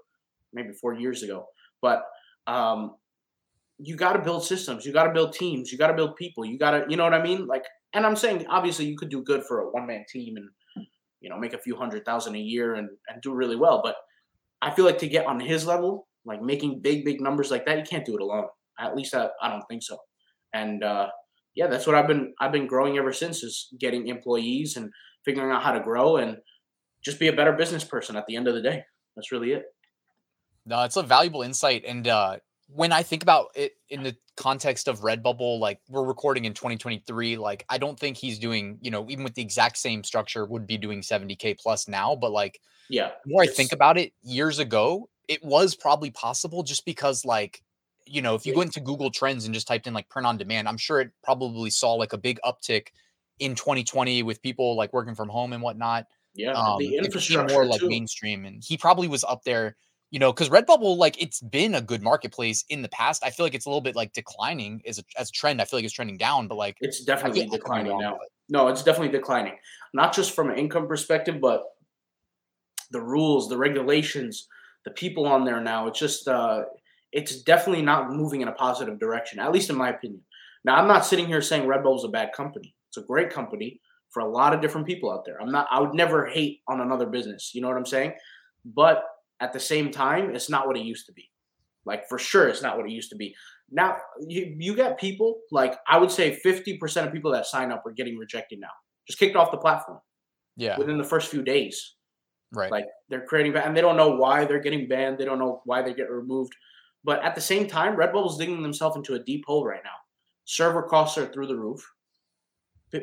maybe 0.54 0.72
four 0.74 0.94
years 0.94 1.24
ago, 1.24 1.46
but 1.82 2.04
um, 2.48 2.96
you 3.78 3.98
got 3.98 4.14
to 4.14 4.20
build 4.20 4.46
systems, 4.46 4.86
you 4.86 4.94
got 4.94 5.04
to 5.04 5.14
build 5.14 5.34
teams, 5.34 5.72
you 5.72 5.78
got 5.78 5.88
to 5.88 5.94
build 5.94 6.16
people, 6.16 6.46
you 6.46 6.58
got 6.58 6.72
to, 6.72 6.86
you 6.88 6.96
know 6.96 7.04
what 7.04 7.14
I 7.14 7.22
mean? 7.22 7.48
Like, 7.48 7.66
and 7.94 8.06
I'm 8.06 8.16
saying, 8.16 8.46
obviously, 8.48 8.86
you 8.86 8.98
could 8.98 9.10
do 9.10 9.22
good 9.24 9.44
for 9.44 9.60
a 9.60 9.72
one 9.72 9.88
man 9.88 10.06
team 10.10 10.38
and 10.38 10.50
you 11.22 11.30
know 11.30 11.38
make 11.38 11.54
a 11.54 11.58
few 11.58 11.76
hundred 11.76 12.06
thousand 12.06 12.36
a 12.36 12.40
year 12.40 12.76
and 12.76 12.90
and 13.08 13.22
do 13.22 13.34
really 13.34 13.56
well, 13.56 13.82
but 13.84 13.96
I 14.62 14.72
feel 14.72 14.86
like 14.86 15.00
to 15.00 15.08
get 15.08 15.26
on 15.26 15.40
his 15.40 15.66
level, 15.66 16.08
like 16.26 16.42
making 16.42 16.82
big, 16.82 17.06
big 17.06 17.22
numbers 17.22 17.52
like 17.52 17.66
that, 17.66 17.78
you 17.78 17.84
can't 17.84 18.06
do 18.06 18.16
it 18.16 18.22
alone. 18.22 18.48
At 18.80 18.96
least 18.96 19.14
I, 19.14 19.30
I 19.42 19.50
don't 19.50 19.64
think 19.70 19.84
so. 19.84 19.98
And 20.54 20.84
uh, 20.84 21.08
yeah, 21.56 21.68
that's 21.68 21.88
what 21.88 21.96
I've 21.96 22.08
been 22.08 22.34
I've 22.40 22.52
been 22.52 22.68
growing 22.68 22.98
ever 22.98 23.14
since 23.14 23.44
is 23.44 23.68
getting 23.80 24.08
employees 24.08 24.76
and 24.76 24.92
figuring 25.24 25.52
out 25.52 25.64
how 25.64 25.72
to 25.72 25.80
grow 25.80 26.18
and 26.18 26.38
just 27.04 27.20
be 27.20 27.28
a 27.28 27.34
better 27.34 27.54
business 27.54 27.84
person 27.84 28.16
at 28.16 28.26
the 28.28 28.36
end 28.36 28.48
of 28.48 28.56
the 28.56 28.62
day. 28.62 28.84
That's 29.16 29.32
really 29.32 29.52
it. 29.52 29.64
No, 30.66 30.84
it's 30.84 30.98
a 30.98 31.04
valuable 31.04 31.44
insight. 31.44 31.84
And 31.86 32.08
uh, 32.08 32.38
when 32.68 32.92
I 32.92 33.04
think 33.04 33.22
about 33.22 33.48
it 33.56 33.74
in 33.90 34.04
the 34.04 34.16
context 34.36 34.88
of 34.88 35.02
Redbubble, 35.02 35.60
like 35.60 35.80
we're 35.88 36.04
recording 36.04 36.46
in 36.46 36.54
2023, 36.54 37.38
like 37.38 37.66
I 37.70 37.78
don't 37.78 38.00
think 38.00 38.18
he's 38.18 38.40
doing, 38.40 38.80
you 38.82 38.92
know, 38.92 39.08
even 39.10 39.24
with 39.24 39.36
the 39.36 39.44
exact 39.44 39.78
same 39.78 40.04
structure, 40.04 40.46
would 40.46 40.66
be 40.66 40.78
doing 40.78 41.02
70k 41.02 41.60
plus 41.60 41.88
now. 41.88 42.16
But 42.16 42.32
like, 42.32 42.60
yeah, 42.90 43.12
more 43.26 43.44
I 43.44 43.48
think 43.48 43.72
about 43.72 43.98
it, 43.98 44.14
years 44.24 44.60
ago, 44.60 45.10
it 45.28 45.44
was 45.44 45.76
probably 45.76 46.12
possible 46.12 46.64
just 46.64 46.86
because 46.86 47.26
like 47.26 47.62
you 48.06 48.22
know 48.22 48.36
if 48.36 48.46
you 48.46 48.54
go 48.54 48.62
into 48.62 48.80
google 48.80 49.10
trends 49.10 49.46
and 49.46 49.54
just 49.54 49.68
typed 49.68 49.88
in 49.88 49.94
like 49.94 50.10
print 50.10 50.26
on 50.26 50.38
demand 50.38 50.68
i'm 50.68 50.78
sure 50.78 51.02
it 51.02 51.12
probably 51.24 51.70
saw 51.70 51.94
like 51.94 52.14
a 52.14 52.18
big 52.18 52.40
uptick 52.46 52.88
in 53.40 53.56
2020 53.56 54.24
with 54.24 54.42
people 54.42 54.76
like 54.76 54.94
working 54.94 55.16
from 55.16 55.30
home 55.30 55.54
and 55.54 55.62
whatnot 55.62 56.06
yeah 56.34 56.54
um, 56.54 56.78
the 56.80 56.98
infrastructure 56.98 57.54
more 57.54 57.66
like 57.66 57.80
too. 57.80 57.90
mainstream 57.90 58.46
and 58.46 58.64
he 58.66 58.78
probably 58.78 59.08
was 59.08 59.24
up 59.24 59.44
there 59.44 59.76
you 60.12 60.20
know 60.20 60.32
because 60.32 60.50
redbubble 60.50 60.98
like 60.98 61.22
it's 61.22 61.42
been 61.42 61.76
a 61.76 61.82
good 61.82 62.02
marketplace 62.02 62.64
in 62.70 62.82
the 62.82 62.90
past 62.90 63.24
i 63.24 63.30
feel 63.30 63.46
like 63.46 63.56
it's 63.56 63.66
a 63.66 63.70
little 63.70 63.82
bit 63.82 63.96
like 63.96 64.14
declining 64.14 64.82
as 64.88 65.00
a, 65.00 65.04
as 65.18 65.30
a 65.30 65.32
trend 65.32 65.62
i 65.62 65.66
feel 65.66 65.78
like 65.78 65.86
it's 65.86 65.94
trending 65.94 66.18
down 66.18 66.48
but 66.48 66.56
like 66.56 66.78
it's 66.82 67.04
definitely 67.04 67.48
declining 67.48 67.98
now 67.98 68.18
no 68.50 68.68
it's 68.68 68.84
definitely 68.84 69.12
declining 69.12 69.56
not 69.94 70.14
just 70.14 70.34
from 70.34 70.50
an 70.50 70.58
income 70.58 70.88
perspective 70.88 71.42
but 71.42 71.64
the 72.92 73.02
rules 73.02 73.50
the 73.50 73.58
regulations 73.58 74.48
the 74.86 74.92
people 74.92 75.26
on 75.26 75.44
there 75.44 75.60
now. 75.60 75.88
It's 75.88 76.00
just 76.00 76.28
uh, 76.28 76.64
it's 77.12 77.42
definitely 77.42 77.84
not 77.84 78.12
moving 78.12 78.42
in 78.42 78.48
a 78.48 78.54
positive 78.54 79.00
direction, 79.00 79.40
at 79.40 79.52
least 79.52 79.70
in 79.70 79.76
my 79.76 79.90
opinion. 79.90 80.22
Now, 80.64 80.76
I'm 80.76 80.88
not 80.88 81.06
sitting 81.06 81.28
here 81.28 81.42
saying 81.42 81.68
Redbubble 81.68 81.98
is 81.98 82.04
a 82.04 82.10
bad 82.10 82.32
company. 82.34 82.76
It's 82.90 82.98
a 82.98 83.04
great 83.04 83.30
company 83.30 83.80
for 84.10 84.22
a 84.22 84.28
lot 84.28 84.54
of 84.54 84.62
different 84.62 84.88
people 84.88 85.12
out 85.12 85.26
there. 85.26 85.42
I'm 85.42 85.52
not. 85.52 85.68
I 85.70 85.80
would 85.80 85.94
never 85.94 86.26
hate 86.26 86.62
on 86.68 86.82
another 86.82 87.06
business. 87.06 87.52
You 87.54 87.62
know 87.62 87.68
what 87.68 87.78
I'm 87.78 87.86
saying? 87.86 88.14
But 88.64 89.04
at 89.42 89.54
the 89.54 89.60
same 89.60 89.92
time, 89.92 90.34
it's 90.36 90.50
not 90.50 90.68
what 90.68 90.78
it 90.78 90.84
used 90.84 91.06
to 91.08 91.14
be. 91.14 91.30
Like 91.86 92.08
for 92.08 92.18
sure, 92.18 92.48
it's 92.48 92.62
not 92.62 92.78
what 92.78 92.88
it 92.88 92.92
used 92.92 93.10
to 93.12 93.16
be. 93.16 93.36
Now 93.72 93.98
you 94.20 94.56
you 94.58 94.76
get 94.76 95.00
people 95.00 95.40
like 95.52 95.78
I 95.88 95.98
would 95.98 96.12
say 96.12 96.40
50% 96.44 97.06
of 97.06 97.14
people 97.14 97.32
that 97.32 97.46
sign 97.46 97.72
up 97.72 97.84
are 97.86 97.92
getting 97.92 98.18
rejected 98.18 98.60
now. 98.60 98.70
Just 99.08 99.20
kicked 99.20 99.36
off 99.36 99.52
the 99.52 99.58
platform. 99.58 100.00
Yeah. 100.58 100.78
Within 100.78 100.98
the 100.98 101.04
first 101.04 101.30
few 101.30 101.44
days. 101.44 101.95
Right. 102.56 102.72
Like 102.72 102.86
they're 103.10 103.26
creating 103.26 103.56
and 103.56 103.76
they 103.76 103.82
don't 103.82 103.98
know 103.98 104.16
why 104.16 104.46
they're 104.46 104.60
getting 104.60 104.88
banned. 104.88 105.18
They 105.18 105.26
don't 105.26 105.40
know 105.40 105.62
why 105.66 105.82
they 105.82 105.94
get 105.94 106.10
removed. 106.10 106.54
But 107.04 107.24
at 107.24 107.36
the 107.36 107.42
same 107.42 107.68
time, 107.68 107.96
Redbubble's 107.96 108.38
digging 108.38 108.64
themselves 108.64 108.96
into 108.96 109.14
a 109.14 109.20
deep 109.20 109.46
hole 109.46 109.66
right 109.66 109.84
now. 109.84 109.92
Server 110.46 110.84
costs 110.84 111.18
are 111.18 111.28
through 111.28 111.48
the 111.48 111.56
roof. 111.56 111.86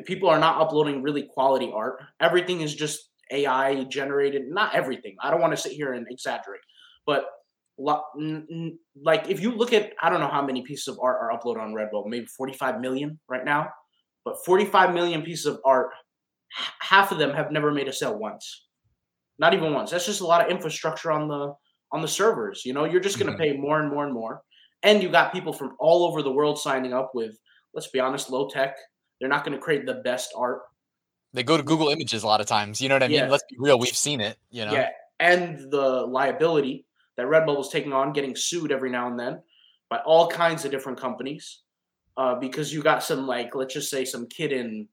people 0.05 0.29
are 0.29 0.39
not 0.39 0.59
uploading 0.59 1.03
really 1.03 1.23
quality 1.23 1.71
art. 1.73 2.01
Everything 2.19 2.61
is 2.61 2.73
just 2.73 3.09
AI 3.31 3.83
generated. 3.85 4.43
Not 4.49 4.75
everything. 4.75 5.15
I 5.21 5.31
don't 5.31 5.41
want 5.41 5.53
to 5.53 5.61
sit 5.61 5.71
here 5.71 5.93
and 5.93 6.05
exaggerate, 6.09 6.61
but 7.05 7.25
like 7.77 9.29
if 9.29 9.41
you 9.41 9.51
look 9.51 9.73
at 9.73 9.93
I 10.01 10.09
don't 10.09 10.19
know 10.19 10.27
how 10.27 10.45
many 10.45 10.61
pieces 10.61 10.87
of 10.87 10.99
art 11.01 11.17
are 11.21 11.37
uploaded 11.37 11.61
on 11.61 11.73
Redbubble, 11.73 12.07
maybe 12.07 12.25
45 12.25 12.79
million 12.79 13.19
right 13.27 13.43
now, 13.43 13.69
but 14.25 14.43
45 14.45 14.93
million 14.93 15.21
pieces 15.21 15.45
of 15.45 15.59
art, 15.65 15.89
half 16.79 17.11
of 17.11 17.17
them 17.17 17.31
have 17.31 17.51
never 17.51 17.71
made 17.71 17.87
a 17.87 17.93
sale 17.93 18.17
once. 18.17 18.67
Not 19.39 19.53
even 19.53 19.73
once. 19.73 19.91
That's 19.91 20.05
just 20.05 20.21
a 20.21 20.27
lot 20.27 20.43
of 20.45 20.51
infrastructure 20.51 21.11
on 21.11 21.27
the 21.27 21.53
on 21.91 22.01
the 22.01 22.07
servers. 22.07 22.65
You 22.65 22.73
know, 22.73 22.85
you're 22.85 23.01
just 23.01 23.19
going 23.19 23.31
to 23.31 23.33
mm-hmm. 23.33 23.53
pay 23.53 23.57
more 23.57 23.79
and 23.79 23.89
more 23.89 24.05
and 24.05 24.13
more, 24.13 24.41
and 24.83 25.01
you 25.01 25.09
got 25.09 25.33
people 25.33 25.53
from 25.53 25.75
all 25.79 26.05
over 26.05 26.21
the 26.21 26.31
world 26.31 26.59
signing 26.59 26.93
up 26.93 27.11
with, 27.13 27.37
let's 27.73 27.87
be 27.87 27.99
honest, 27.99 28.29
low 28.29 28.47
tech. 28.49 28.75
They're 29.19 29.29
not 29.29 29.45
going 29.45 29.57
to 29.57 29.63
create 29.63 29.85
the 29.85 29.95
best 29.95 30.33
art. 30.35 30.61
They 31.33 31.43
go 31.43 31.57
to 31.57 31.63
Google 31.63 31.89
Images 31.89 32.23
a 32.23 32.27
lot 32.27 32.41
of 32.41 32.47
times. 32.47 32.79
You 32.79 32.89
know 32.89 32.95
what 32.95 33.03
I 33.03 33.07
mean? 33.07 33.17
Yeah. 33.17 33.29
Let's 33.29 33.43
be 33.49 33.55
real. 33.57 33.79
We've 33.79 33.95
seen 33.95 34.21
it. 34.21 34.37
You 34.51 34.65
know. 34.65 34.73
Yeah, 34.73 34.89
and 35.19 35.71
the 35.71 36.05
liability 36.05 36.85
that 37.17 37.27
Redbubble's 37.27 37.69
taking 37.69 37.93
on, 37.93 38.13
getting 38.13 38.35
sued 38.35 38.71
every 38.71 38.89
now 38.89 39.07
and 39.07 39.19
then 39.19 39.41
by 39.89 39.99
all 40.05 40.27
kinds 40.27 40.65
of 40.65 40.71
different 40.71 40.99
companies, 40.99 41.61
uh, 42.17 42.35
because 42.35 42.73
you 42.73 42.81
got 42.81 43.03
some 43.03 43.27
like, 43.27 43.55
let's 43.55 43.73
just 43.73 43.89
say, 43.89 44.05
some 44.05 44.27
kid 44.27 44.51
in 44.51 44.87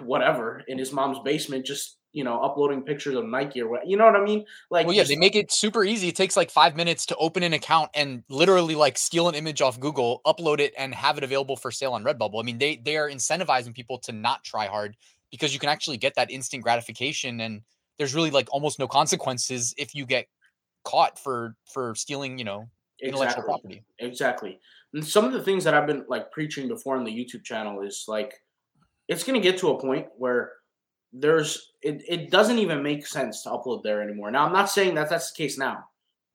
whatever 0.00 0.62
in 0.68 0.78
his 0.78 0.92
mom's 0.92 1.18
basement, 1.24 1.66
just 1.66 1.98
you 2.14 2.22
know, 2.22 2.40
uploading 2.40 2.82
pictures 2.82 3.16
of 3.16 3.26
Nike 3.26 3.60
or 3.60 3.68
what, 3.68 3.88
you 3.88 3.96
know 3.96 4.06
what 4.06 4.14
I 4.14 4.22
mean? 4.22 4.46
Like, 4.70 4.86
Well, 4.86 4.94
yeah, 4.94 5.02
they 5.02 5.16
make 5.16 5.34
it 5.34 5.50
super 5.50 5.84
easy. 5.84 6.08
It 6.08 6.16
takes 6.16 6.36
like 6.36 6.48
five 6.48 6.76
minutes 6.76 7.06
to 7.06 7.16
open 7.16 7.42
an 7.42 7.52
account 7.52 7.90
and 7.92 8.22
literally 8.28 8.76
like 8.76 8.96
steal 8.96 9.28
an 9.28 9.34
image 9.34 9.60
off 9.60 9.80
Google, 9.80 10.22
upload 10.24 10.60
it, 10.60 10.72
and 10.78 10.94
have 10.94 11.18
it 11.18 11.24
available 11.24 11.56
for 11.56 11.72
sale 11.72 11.92
on 11.92 12.04
Redbubble. 12.04 12.40
I 12.40 12.44
mean, 12.44 12.58
they 12.58 12.76
they 12.76 12.96
are 12.96 13.10
incentivizing 13.10 13.74
people 13.74 13.98
to 13.98 14.12
not 14.12 14.44
try 14.44 14.66
hard 14.66 14.96
because 15.32 15.52
you 15.52 15.58
can 15.58 15.68
actually 15.68 15.96
get 15.96 16.14
that 16.14 16.30
instant 16.30 16.62
gratification, 16.62 17.40
and 17.40 17.62
there's 17.98 18.14
really 18.14 18.30
like 18.30 18.46
almost 18.52 18.78
no 18.78 18.86
consequences 18.86 19.74
if 19.76 19.92
you 19.92 20.06
get 20.06 20.26
caught 20.84 21.18
for 21.18 21.56
for 21.66 21.96
stealing, 21.96 22.38
you 22.38 22.44
know, 22.44 22.68
intellectual 23.02 23.42
exactly. 23.42 23.44
property. 23.44 23.84
Exactly. 23.98 24.60
And 24.92 25.04
some 25.04 25.24
of 25.24 25.32
the 25.32 25.42
things 25.42 25.64
that 25.64 25.74
I've 25.74 25.88
been 25.88 26.04
like 26.08 26.30
preaching 26.30 26.68
before 26.68 26.96
on 26.96 27.02
the 27.02 27.10
YouTube 27.10 27.42
channel 27.42 27.82
is 27.82 28.04
like 28.06 28.34
it's 29.08 29.24
going 29.24 29.40
to 29.40 29.46
get 29.46 29.58
to 29.58 29.70
a 29.70 29.80
point 29.80 30.06
where 30.16 30.52
there's 31.14 31.72
it, 31.82 32.02
it 32.08 32.30
doesn't 32.30 32.58
even 32.58 32.82
make 32.82 33.06
sense 33.06 33.42
to 33.42 33.50
upload 33.50 33.82
there 33.84 34.02
anymore. 34.02 34.30
Now 34.30 34.46
I'm 34.46 34.52
not 34.52 34.70
saying 34.70 34.94
that 34.96 35.08
that's 35.08 35.32
the 35.32 35.42
case 35.42 35.56
now. 35.56 35.84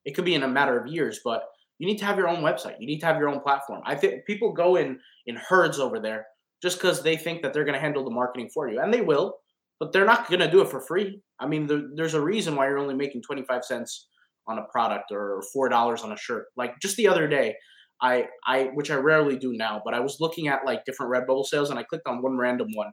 It 0.05 0.15
could 0.15 0.25
be 0.25 0.35
in 0.35 0.43
a 0.43 0.47
matter 0.47 0.79
of 0.79 0.87
years, 0.87 1.19
but 1.23 1.43
you 1.77 1.87
need 1.87 1.97
to 1.99 2.05
have 2.05 2.17
your 2.17 2.29
own 2.29 2.41
website. 2.41 2.75
You 2.79 2.87
need 2.87 2.99
to 2.99 3.05
have 3.05 3.17
your 3.17 3.29
own 3.29 3.41
platform. 3.41 3.81
I 3.85 3.95
think 3.95 4.25
people 4.25 4.53
go 4.53 4.75
in 4.75 4.99
in 5.25 5.35
herds 5.35 5.79
over 5.79 5.99
there 5.99 6.25
just 6.61 6.77
because 6.79 7.03
they 7.03 7.17
think 7.17 7.41
that 7.41 7.53
they're 7.53 7.65
going 7.65 7.75
to 7.75 7.81
handle 7.81 8.03
the 8.03 8.11
marketing 8.11 8.49
for 8.53 8.69
you, 8.69 8.79
and 8.79 8.93
they 8.93 9.01
will, 9.01 9.37
but 9.79 9.93
they're 9.93 10.05
not 10.05 10.27
going 10.27 10.41
to 10.41 10.51
do 10.51 10.61
it 10.61 10.69
for 10.69 10.81
free. 10.81 11.21
I 11.39 11.47
mean, 11.47 11.67
there, 11.67 11.83
there's 11.95 12.13
a 12.13 12.21
reason 12.21 12.55
why 12.55 12.67
you're 12.67 12.79
only 12.79 12.95
making 12.95 13.21
25 13.23 13.63
cents 13.63 14.07
on 14.47 14.57
a 14.57 14.63
product 14.63 15.11
or 15.11 15.41
four 15.53 15.69
dollars 15.69 16.01
on 16.01 16.11
a 16.11 16.17
shirt. 16.17 16.47
Like 16.57 16.79
just 16.81 16.97
the 16.97 17.07
other 17.07 17.27
day, 17.27 17.55
I 18.01 18.27
I 18.45 18.71
which 18.73 18.91
I 18.91 18.95
rarely 18.95 19.37
do 19.37 19.53
now, 19.53 19.81
but 19.83 19.93
I 19.93 19.99
was 19.99 20.17
looking 20.19 20.47
at 20.47 20.65
like 20.65 20.85
different 20.85 21.11
Redbubble 21.11 21.45
sales 21.45 21.69
and 21.69 21.79
I 21.79 21.83
clicked 21.83 22.07
on 22.07 22.21
one 22.21 22.37
random 22.37 22.69
one, 22.73 22.91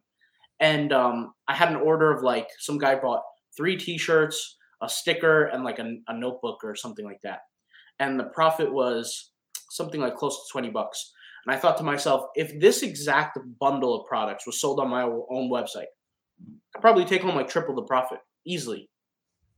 and 0.60 0.92
um, 0.92 1.32
I 1.48 1.54
had 1.54 1.70
an 1.70 1.76
order 1.76 2.10
of 2.10 2.22
like 2.22 2.48
some 2.58 2.78
guy 2.78 2.94
bought 2.96 3.22
three 3.56 3.76
T-shirts, 3.76 4.56
a 4.82 4.88
sticker, 4.88 5.46
and 5.46 5.64
like 5.64 5.78
a, 5.78 5.96
a 6.08 6.18
notebook 6.18 6.58
or 6.64 6.75
something 6.75 7.04
like 7.04 7.20
that, 7.22 7.40
and 7.98 8.18
the 8.18 8.25
profit 8.25 8.72
was 8.72 9.32
something 9.70 10.00
like 10.00 10.16
close 10.16 10.36
to 10.36 10.52
twenty 10.52 10.70
bucks. 10.70 11.12
And 11.46 11.54
I 11.54 11.58
thought 11.58 11.76
to 11.78 11.84
myself, 11.84 12.26
if 12.34 12.58
this 12.58 12.82
exact 12.82 13.38
bundle 13.60 13.94
of 13.94 14.06
products 14.06 14.46
was 14.46 14.60
sold 14.60 14.80
on 14.80 14.88
my 14.88 15.02
own 15.02 15.48
website, 15.50 15.86
I'd 16.75 16.80
probably 16.80 17.04
take 17.04 17.22
home 17.22 17.36
like 17.36 17.48
triple 17.48 17.75
the 17.75 17.82
profit 17.82 18.18
easily, 18.44 18.88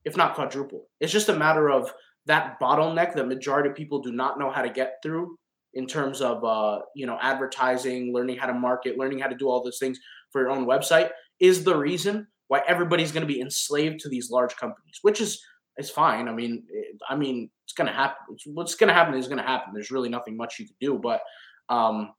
if 0.04 0.16
not 0.16 0.34
quadruple. 0.34 0.86
It's 1.00 1.12
just 1.12 1.30
a 1.30 1.36
matter 1.36 1.70
of 1.70 1.92
that 2.26 2.60
bottleneck 2.60 3.14
that 3.14 3.26
majority 3.26 3.70
of 3.70 3.74
people 3.74 4.00
do 4.00 4.12
not 4.12 4.38
know 4.38 4.50
how 4.50 4.62
to 4.62 4.68
get 4.68 4.96
through 5.02 5.36
in 5.74 5.86
terms 5.86 6.20
of 6.20 6.44
uh, 6.44 6.80
you 6.94 7.06
know 7.06 7.18
advertising, 7.20 8.12
learning 8.12 8.36
how 8.36 8.46
to 8.46 8.54
market, 8.54 8.98
learning 8.98 9.18
how 9.18 9.28
to 9.28 9.36
do 9.36 9.48
all 9.48 9.62
those 9.62 9.78
things 9.78 9.98
for 10.32 10.40
your 10.40 10.50
own 10.50 10.66
website 10.66 11.11
is 11.40 11.64
the 11.64 11.76
reason 11.76 12.26
why 12.49 12.62
everybody's 12.66 13.12
going 13.12 13.26
to 13.26 13.32
be 13.32 13.40
enslaved 13.40 14.00
to 14.00 14.08
these 14.08 14.30
large 14.30 14.56
companies, 14.56 14.99
which 15.02 15.20
is 15.20 15.42
is 15.76 15.90
fine. 15.90 16.26
I 16.28 16.32
mean, 16.32 16.64
it, 16.70 16.97
I 17.08 17.14
mean, 17.14 17.50
it's 17.64 17.73
going 17.73 17.87
to 17.87 17.92
happen. 17.92 18.16
It's, 18.32 18.44
what's 18.47 18.75
going 18.75 18.88
to 18.88 18.94
happen 18.94 19.14
is 19.14 19.28
going 19.28 19.38
to 19.38 19.44
happen. 19.44 19.73
There's 19.73 19.92
really 19.92 20.08
nothing 20.08 20.37
much 20.37 20.58
you 20.58 20.66
can 20.66 20.75
do. 20.80 20.99
But 20.99 21.20
um, 21.68 22.14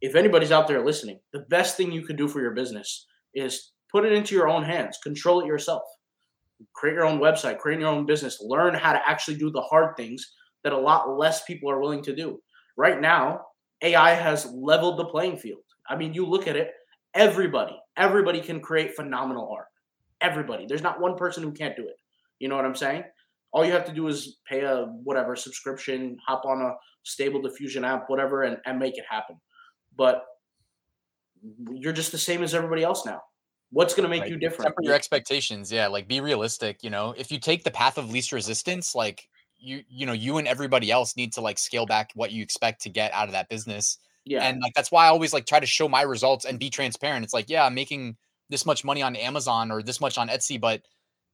if 0.00 0.14
anybody's 0.14 0.52
out 0.52 0.68
there 0.68 0.84
listening, 0.84 1.18
the 1.32 1.44
best 1.50 1.76
thing 1.76 1.90
you 1.90 2.02
can 2.02 2.14
do 2.14 2.28
for 2.28 2.40
your 2.40 2.52
business 2.52 3.06
is 3.34 3.72
put 3.90 4.04
it 4.04 4.12
into 4.12 4.36
your 4.36 4.48
own 4.48 4.62
hands, 4.62 4.98
control 5.02 5.40
it 5.40 5.46
yourself 5.46 5.82
create 6.74 6.94
your 6.94 7.06
own 7.06 7.20
website, 7.20 7.58
create 7.58 7.80
your 7.80 7.88
own 7.88 8.06
business, 8.06 8.40
learn 8.40 8.74
how 8.74 8.92
to 8.92 9.08
actually 9.08 9.36
do 9.36 9.50
the 9.50 9.60
hard 9.60 9.96
things 9.96 10.32
that 10.64 10.72
a 10.72 10.78
lot 10.78 11.16
less 11.16 11.44
people 11.44 11.70
are 11.70 11.80
willing 11.80 12.02
to 12.02 12.14
do. 12.14 12.38
Right 12.76 13.00
now, 13.00 13.40
AI 13.82 14.14
has 14.14 14.50
leveled 14.52 14.98
the 14.98 15.06
playing 15.06 15.38
field. 15.38 15.62
I 15.88 15.96
mean, 15.96 16.14
you 16.14 16.26
look 16.26 16.46
at 16.46 16.56
it, 16.56 16.72
everybody, 17.14 17.76
everybody 17.96 18.40
can 18.40 18.60
create 18.60 18.94
phenomenal 18.94 19.50
art. 19.52 19.66
Everybody. 20.20 20.66
There's 20.66 20.82
not 20.82 21.00
one 21.00 21.16
person 21.16 21.42
who 21.42 21.52
can't 21.52 21.76
do 21.76 21.86
it. 21.86 21.96
You 22.38 22.48
know 22.48 22.56
what 22.56 22.64
I'm 22.64 22.74
saying? 22.74 23.04
All 23.52 23.64
you 23.64 23.72
have 23.72 23.84
to 23.86 23.92
do 23.92 24.06
is 24.08 24.38
pay 24.48 24.60
a 24.60 24.84
whatever 24.84 25.34
subscription, 25.34 26.18
hop 26.24 26.44
on 26.44 26.62
a 26.62 26.74
stable 27.02 27.40
diffusion 27.40 27.84
app, 27.84 28.08
whatever, 28.08 28.42
and, 28.44 28.58
and 28.66 28.78
make 28.78 28.96
it 28.96 29.04
happen. 29.08 29.36
But 29.96 30.24
you're 31.72 31.92
just 31.92 32.12
the 32.12 32.18
same 32.18 32.42
as 32.42 32.54
everybody 32.54 32.84
else 32.84 33.04
now. 33.06 33.22
What's 33.72 33.94
going 33.94 34.04
to 34.04 34.08
make 34.08 34.22
Right. 34.22 34.30
you 34.30 34.36
different? 34.36 34.66
Temper 34.68 34.82
your 34.82 34.94
expectations. 34.94 35.70
Yeah, 35.72 35.86
like 35.86 36.08
be 36.08 36.20
realistic. 36.20 36.82
You 36.82 36.90
know, 36.90 37.14
if 37.16 37.30
you 37.30 37.38
take 37.38 37.64
the 37.64 37.70
path 37.70 37.98
of 37.98 38.10
least 38.10 38.32
resistance, 38.32 38.94
like 38.94 39.28
you, 39.58 39.82
you 39.88 40.06
know, 40.06 40.12
you 40.12 40.38
and 40.38 40.48
everybody 40.48 40.90
else 40.90 41.16
need 41.16 41.32
to 41.34 41.40
like 41.40 41.58
scale 41.58 41.86
back 41.86 42.10
what 42.14 42.32
you 42.32 42.42
expect 42.42 42.82
to 42.82 42.88
get 42.88 43.12
out 43.12 43.28
of 43.28 43.32
that 43.32 43.48
business. 43.48 43.98
Yeah. 44.24 44.42
And 44.44 44.60
like 44.60 44.74
that's 44.74 44.90
why 44.90 45.06
I 45.06 45.08
always 45.08 45.32
like 45.32 45.46
try 45.46 45.60
to 45.60 45.66
show 45.66 45.88
my 45.88 46.02
results 46.02 46.44
and 46.44 46.58
be 46.58 46.70
transparent. 46.70 47.24
It's 47.24 47.34
like, 47.34 47.48
yeah, 47.48 47.64
I'm 47.64 47.74
making 47.74 48.16
this 48.48 48.66
much 48.66 48.84
money 48.84 49.02
on 49.02 49.16
Amazon 49.16 49.70
or 49.70 49.82
this 49.82 50.00
much 50.00 50.18
on 50.18 50.28
Etsy, 50.28 50.60
but 50.60 50.82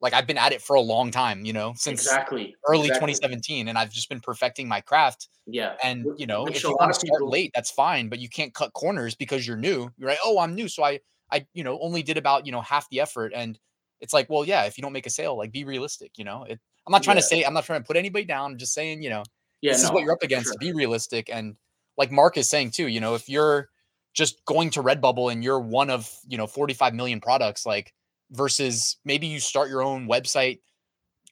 like 0.00 0.12
I've 0.12 0.26
been 0.26 0.36
at 0.38 0.52
it 0.52 0.60
for 0.60 0.76
a 0.76 0.80
long 0.80 1.10
time, 1.10 1.44
you 1.44 1.52
know, 1.52 1.72
since 1.76 2.02
exactly. 2.02 2.54
early 2.68 2.88
exactly. 2.88 3.12
2017 3.14 3.68
and 3.68 3.78
I've 3.78 3.90
just 3.90 4.08
been 4.08 4.20
perfecting 4.20 4.68
my 4.68 4.80
craft. 4.82 5.28
Yeah. 5.46 5.74
And 5.82 6.06
you 6.18 6.26
know, 6.26 6.44
which 6.44 6.56
if 6.56 6.64
you 6.64 6.76
want 6.78 6.92
to 6.92 7.00
start 7.00 7.18
people- 7.18 7.30
late, 7.30 7.52
that's 7.54 7.70
fine, 7.70 8.08
but 8.08 8.18
you 8.18 8.28
can't 8.28 8.52
cut 8.52 8.72
corners 8.74 9.14
because 9.14 9.46
you're 9.46 9.56
new. 9.56 9.90
You're 9.96 10.10
like, 10.10 10.18
oh, 10.24 10.38
I'm 10.38 10.54
new, 10.54 10.68
so 10.68 10.84
I, 10.84 11.00
I, 11.32 11.46
you 11.54 11.64
know, 11.64 11.78
only 11.80 12.02
did 12.02 12.18
about 12.18 12.46
you 12.46 12.52
know 12.52 12.60
half 12.60 12.88
the 12.90 13.00
effort, 13.00 13.32
and 13.34 13.58
it's 14.00 14.12
like, 14.12 14.28
well, 14.30 14.44
yeah, 14.44 14.64
if 14.64 14.76
you 14.76 14.82
don't 14.82 14.92
make 14.92 15.06
a 15.06 15.10
sale, 15.10 15.36
like 15.36 15.50
be 15.50 15.64
realistic. 15.64 16.12
You 16.18 16.24
know, 16.24 16.44
it, 16.44 16.60
I'm 16.86 16.92
not 16.92 17.02
trying 17.02 17.16
to 17.16 17.22
say, 17.22 17.42
I'm 17.42 17.54
not 17.54 17.64
trying 17.64 17.80
to 17.80 17.86
put 17.86 17.96
anybody 17.96 18.24
down. 18.26 18.52
I'm 18.52 18.58
just 18.58 18.74
saying, 18.74 19.02
you 19.02 19.10
know, 19.10 19.24
Yeah. 19.60 19.72
this 19.72 19.82
is 19.82 19.90
what 19.90 20.02
you're 20.04 20.12
up 20.12 20.22
against. 20.22 20.48
sure. 20.48 20.54
Be 20.60 20.72
realistic, 20.72 21.30
and 21.32 21.56
like 21.96 22.10
Mark 22.10 22.36
is 22.36 22.48
saying 22.48 22.72
too, 22.72 22.86
you 22.86 23.00
know, 23.00 23.14
if 23.14 23.28
you're 23.28 23.68
just 24.14 24.44
going 24.44 24.70
to 24.70 24.82
Redbubble 24.82 25.30
and 25.30 25.44
you're 25.44 25.60
one 25.60 25.90
of 25.90 26.10
you 26.26 26.38
know 26.38 26.46
45 26.46 26.94
million 26.94 27.20
products, 27.20 27.66
like 27.66 27.92
versus 28.30 28.96
maybe 29.04 29.26
you 29.26 29.40
start 29.40 29.70
your 29.70 29.82
own 29.82 30.08
website 30.08 30.58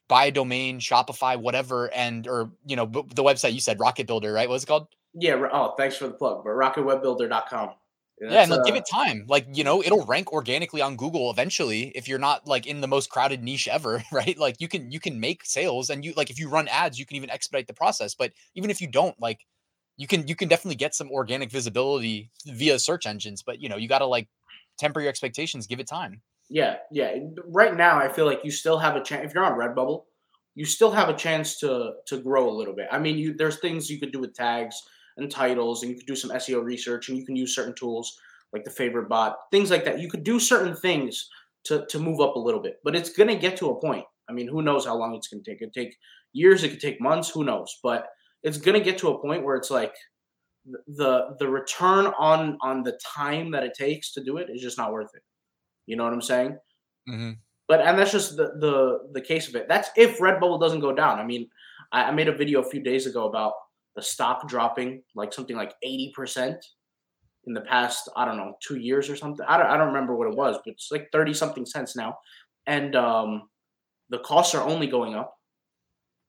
buy 0.09 0.27
a 0.27 0.31
domain, 0.31 0.81
Shopify, 0.81 1.39
whatever, 1.41 1.93
and 1.93 2.27
or 2.27 2.53
you 2.67 2.77
know 2.77 2.87
the 2.87 3.23
website 3.23 3.53
you 3.53 3.61
said 3.61 3.81
Rocket 3.81 4.07
Builder, 4.07 4.33
right? 4.33 4.49
What's 4.49 4.65
it 4.65 4.67
called? 4.67 4.89
Yeah. 5.15 5.47
Oh, 5.53 5.75
thanks 5.77 5.97
for 5.97 6.09
the 6.09 6.15
plug. 6.15 6.45
But 6.45 6.51
rocketwebbuilder.com. 6.51 7.71
yeah, 8.21 8.43
and 8.43 8.51
like, 8.51 8.65
give 8.65 8.75
uh, 8.75 8.79
it 8.79 8.85
time. 8.91 9.25
Like 9.29 9.47
you 9.53 9.65
know, 9.65 9.83
it'll 9.83 10.05
rank 10.07 10.33
organically 10.33 10.81
on 10.81 10.97
Google 10.97 11.31
eventually 11.31 11.93
if 11.95 12.09
you're 12.09 12.19
not 12.19 12.47
like 12.47 12.67
in 12.67 12.81
the 12.81 12.89
most 12.89 13.11
crowded 13.11 13.43
niche 13.43 13.69
ever, 13.69 14.03
right? 14.13 14.37
Like 14.39 14.57
you 14.61 14.69
can 14.69 14.91
you 14.91 15.01
can 15.01 15.21
make 15.21 15.45
sales 15.45 15.91
and 15.91 16.05
you 16.05 16.13
like 16.17 16.31
if 16.31 16.39
you 16.39 16.49
run 16.49 16.69
ads, 16.69 16.99
you 16.99 17.07
can 17.07 17.17
even 17.17 17.31
expedite 17.31 17.67
the 17.67 17.75
process. 17.75 18.15
But 18.15 18.33
even 18.55 18.71
if 18.71 18.81
you 18.81 18.89
don't, 18.89 19.19
like 19.21 19.41
you 19.97 20.07
can 20.07 20.27
you 20.27 20.35
can 20.35 20.49
definitely 20.49 20.77
get 20.77 20.95
some 20.95 21.11
organic 21.11 21.51
visibility 21.51 22.31
via 22.47 22.79
search 22.79 23.07
engines. 23.07 23.43
But 23.43 23.61
you 23.61 23.69
know, 23.69 23.77
you 23.77 23.89
got 23.89 24.01
to 24.01 24.07
like 24.07 24.29
temper 24.79 25.01
your 25.01 25.09
expectations, 25.09 25.67
give 25.67 25.81
it 25.81 25.87
time. 25.87 26.21
Yeah, 26.51 26.77
yeah. 26.91 27.15
Right 27.47 27.75
now, 27.77 27.99
I 27.99 28.09
feel 28.09 28.27
like 28.27 28.41
you 28.45 28.51
still 28.51 28.79
have 28.79 28.97
a 28.97 29.03
chance. 29.03 29.27
If 29.27 29.35
you're 29.35 29.45
on 29.45 29.59
Redbubble, 29.59 30.05
you 30.55 30.65
still 30.65 30.91
have 30.91 31.09
a 31.09 31.15
chance 31.15 31.59
to 31.61 31.93
to 32.07 32.19
grow 32.19 32.49
a 32.49 32.53
little 32.53 32.75
bit. 32.75 32.89
I 32.91 32.99
mean, 32.99 33.19
you 33.19 33.35
there's 33.35 33.59
things 33.59 33.91
you 33.91 33.99
could 33.99 34.13
do 34.13 34.21
with 34.21 34.35
tags 34.35 34.83
and 35.17 35.31
titles, 35.31 35.83
and 35.83 35.91
you 35.91 35.97
could 35.97 36.07
do 36.07 36.17
some 36.17 36.31
SEO 36.31 36.63
research, 36.63 37.09
and 37.09 37.17
you 37.17 37.25
can 37.25 37.37
use 37.37 37.55
certain 37.55 37.75
tools 37.75 38.19
like 38.53 38.65
the 38.65 38.71
favorite 38.71 39.09
bot, 39.09 39.37
things 39.51 39.71
like 39.71 39.85
that. 39.85 39.99
You 39.99 40.09
could 40.09 40.25
do 40.25 40.39
certain 40.39 40.77
things 40.77 41.29
to 41.65 41.87
to 41.87 41.99
move 41.99 42.21
up 42.21 42.37
a 42.37 42.39
little 42.39 42.61
bit, 42.61 42.79
but 42.85 42.97
it's 42.97 43.11
gonna 43.11 43.37
get 43.37 43.57
to 43.59 43.71
a 43.71 43.81
point. 43.81 44.05
I 44.29 44.33
mean, 44.33 44.49
who 44.49 44.63
knows 44.63 44.87
how 44.87 44.97
long 44.97 45.15
it's 45.15 45.29
gonna 45.29 45.43
take? 45.43 45.61
It 45.61 45.67
could 45.67 45.75
take 45.75 45.97
years. 46.33 46.63
It 46.63 46.71
could 46.71 46.81
take 46.81 47.01
months. 47.01 47.31
Who 47.31 47.45
knows? 47.45 47.79
But 47.83 48.07
it's 48.45 48.59
gonna 48.59 48.81
get 48.81 48.99
to 48.99 49.09
a 49.09 49.21
point 49.21 49.43
where 49.43 49.57
it's 49.57 49.71
like 49.71 49.95
the 50.87 51.35
the 51.39 51.49
return 51.49 52.07
on 52.19 52.57
on 52.61 52.83
the 52.83 52.99
time 53.05 53.51
that 53.51 53.65
it 53.65 53.75
takes 53.75 54.13
to 54.13 54.23
do 54.23 54.37
it 54.37 54.49
is 54.51 54.63
just 54.63 54.79
not 54.79 54.93
worth 54.93 55.11
it. 55.15 55.23
You 55.87 55.97
know 55.97 56.05
what 56.05 56.13
I'm 56.13 56.23
saying? 56.23 56.59
Mm-hmm. 57.09 57.33
But 57.67 57.81
and 57.81 57.99
that's 57.99 58.13
just 58.13 58.37
the 58.37 58.53
the 58.61 58.99
the 59.13 59.21
case 59.21 59.49
of 59.49 59.57
it. 59.57 59.67
That's 59.69 59.89
if 59.97 60.21
Red 60.21 60.41
Redbubble 60.41 60.61
doesn't 60.61 60.81
go 60.81 60.95
down. 60.95 61.19
I 61.19 61.25
mean, 61.25 61.49
I, 61.93 62.05
I 62.05 62.11
made 62.13 62.29
a 62.29 62.37
video 62.37 62.61
a 62.61 62.71
few 62.71 62.83
days 62.83 63.07
ago 63.07 63.27
about 63.27 63.55
the 63.97 64.03
stock 64.03 64.47
dropping 64.49 65.03
like 65.15 65.33
something 65.33 65.57
like 65.57 65.75
eighty 65.83 66.13
percent 66.15 66.65
in 67.47 67.55
the 67.55 67.61
past 67.63 68.09
I 68.17 68.25
don't 68.25 68.37
know 68.37 68.55
two 68.61 68.77
years 68.77 69.09
or 69.09 69.17
something. 69.17 69.45
I 69.49 69.57
don't 69.57 69.67
I 69.67 69.77
don't 69.77 69.89
remember 69.89 70.15
what 70.15 70.29
it 70.29 70.37
was, 70.37 70.59
but 70.65 70.73
it's 70.73 70.91
like 70.91 71.09
thirty 71.13 71.35
something 71.35 71.67
cents 71.67 71.97
now, 71.97 72.19
and 72.67 72.95
um, 72.97 73.49
the 74.11 74.19
costs 74.19 74.55
are 74.55 74.67
only 74.67 74.87
going 74.87 75.15
up. 75.15 75.35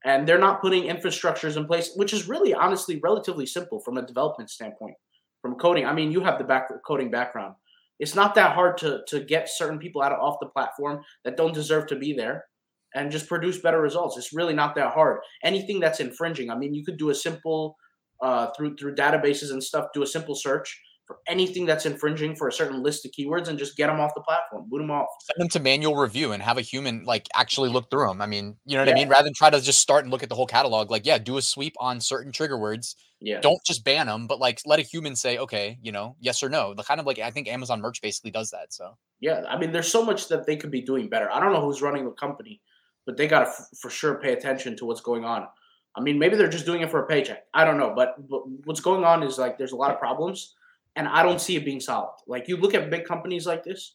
And 0.06 0.28
they're 0.28 0.40
not 0.40 0.62
putting 0.62 0.84
infrastructures 0.84 1.58
in 1.58 1.66
place, 1.66 1.92
which 1.96 2.14
is 2.14 2.30
really 2.30 2.54
honestly 2.54 3.00
relatively 3.04 3.46
simple 3.46 3.80
from 3.80 3.98
a 3.98 4.06
development 4.06 4.50
standpoint. 4.50 4.96
From 5.42 5.56
coding, 5.56 5.86
I 5.86 5.94
mean, 5.94 6.12
you 6.12 6.22
have 6.22 6.38
the 6.38 6.44
back 6.44 6.70
coding 6.86 7.12
background 7.12 7.56
it's 8.00 8.16
not 8.16 8.36
that 8.36 8.54
hard 8.54 8.78
to 8.80 9.02
to 9.08 9.22
get 9.22 9.50
certain 9.50 9.80
people 9.80 10.02
out 10.02 10.12
of 10.12 10.20
off 10.20 10.40
the 10.40 10.48
platform 10.48 11.02
that 11.24 11.38
don't 11.38 11.54
deserve 11.54 11.88
to 11.88 11.96
be 11.96 12.14
there 12.14 12.46
and 12.94 13.12
just 13.12 13.28
produce 13.28 13.60
better 13.60 13.82
results. 13.82 14.18
It's 14.18 14.34
really 14.34 14.54
not 14.54 14.76
that 14.76 14.94
hard. 14.94 15.20
Anything 15.44 15.80
that's 15.80 16.00
infringing, 16.00 16.50
I 16.50 16.58
mean, 16.58 16.74
you 16.74 16.84
could 16.84 16.98
do 16.98 17.10
a 17.10 17.16
simple 17.16 17.78
uh, 18.22 18.48
through 18.58 18.76
through 18.78 18.96
databases 18.96 19.52
and 19.52 19.64
stuff. 19.64 19.88
Do 19.94 20.04
a 20.04 20.08
simple 20.08 20.36
search 20.36 20.80
for 21.06 21.20
anything 21.28 21.66
that's 21.66 21.86
infringing 21.86 22.36
for 22.36 22.48
a 22.48 22.52
certain 22.52 22.82
list 22.82 23.06
of 23.06 23.12
keywords 23.12 23.48
and 23.48 23.60
just 23.60 23.78
get 23.78 23.88
them 23.88 24.00
off 24.00 24.16
the 24.16 24.22
platform, 24.22 24.66
boot 24.68 24.80
them 24.80 24.90
off. 24.90 25.08
Send 25.22 25.44
them 25.44 25.50
to 25.50 25.60
manual 25.60 25.96
review 25.96 26.32
and 26.32 26.42
have 26.42 26.58
a 26.58 26.62
human 26.62 27.04
like 27.06 27.28
actually 27.36 27.70
look 27.70 27.92
through 27.92 28.08
them. 28.08 28.22
I 28.22 28.26
mean, 28.26 28.56
you 28.66 28.76
know 28.76 28.82
what 28.82 28.88
yeah. 28.88 28.96
I 28.96 28.98
mean? 28.98 29.10
Rather 29.10 29.26
than 29.26 29.34
try 29.34 29.50
to 29.50 29.62
just 29.62 29.82
start 29.82 30.04
and 30.04 30.12
look 30.12 30.24
at 30.24 30.30
the 30.30 30.36
whole 30.36 30.48
catalog, 30.48 30.90
like, 30.90 31.06
yeah, 31.06 31.20
do 31.20 31.38
a 31.38 31.42
sweep 31.42 31.76
on 31.80 32.02
certain 32.02 32.32
trigger 32.32 32.58
words. 32.58 32.96
Yeah. 33.22 33.40
Don't 33.40 33.64
just 33.66 33.84
ban 33.84 34.08
them, 34.08 34.28
but 34.28 34.40
like 34.40 34.62
let 34.66 34.80
a 34.80 34.84
human 34.84 35.16
say, 35.16 35.38
okay, 35.38 35.78
you 35.82 35.92
know, 35.92 36.16
yes 36.20 36.42
or 36.42 36.50
no. 36.50 36.74
The 36.74 36.84
kind 36.84 37.00
of 37.00 37.06
like 37.06 37.20
I 37.20 37.30
think 37.30 37.48
Amazon 37.48 37.82
merch 37.82 38.02
basically 38.02 38.32
does 38.32 38.50
that. 38.52 38.74
So 38.74 38.98
yeah, 39.20 39.44
I 39.48 39.58
mean, 39.58 39.72
there's 39.72 39.88
so 39.88 40.04
much 40.04 40.28
that 40.30 40.46
they 40.46 40.58
could 40.58 40.72
be 40.72 40.82
doing 40.82 41.08
better. 41.08 41.32
I 41.32 41.40
don't 41.40 41.54
know 41.54 41.62
who's 41.62 41.82
running 41.82 42.06
the 42.06 42.12
company, 42.12 42.62
but 43.06 43.16
they 43.16 43.28
got 43.28 43.42
to 43.42 43.48
f- 43.48 43.68
for 43.80 43.90
sure 43.90 44.16
pay 44.16 44.34
attention 44.34 44.76
to 44.78 44.86
what's 44.86 45.02
going 45.02 45.24
on. 45.24 45.48
I 45.96 46.02
mean, 46.02 46.20
maybe 46.20 46.36
they're 46.36 46.50
just 46.50 46.66
doing 46.66 46.82
it 46.82 46.92
for 46.92 47.04
a 47.04 47.08
paycheck. 47.08 47.46
I 47.54 47.64
don't 47.64 47.78
know, 47.78 47.94
but, 47.96 48.16
but 48.30 48.42
what's 48.66 48.82
going 48.82 49.06
on 49.06 49.24
is 49.24 49.38
like 49.38 49.58
there's 49.58 49.72
a 49.72 49.78
lot 49.78 49.92
of 49.92 50.00
problems 50.00 50.56
and 50.96 51.08
I 51.08 51.24
don't 51.24 51.42
see 51.42 51.56
it 51.56 51.66
being 51.66 51.80
solved. 51.80 52.22
Like 52.28 52.48
you 52.48 52.58
look 52.58 52.74
at 52.74 52.90
big 52.90 53.06
companies 53.06 53.46
like 53.46 53.64
this. 53.64 53.94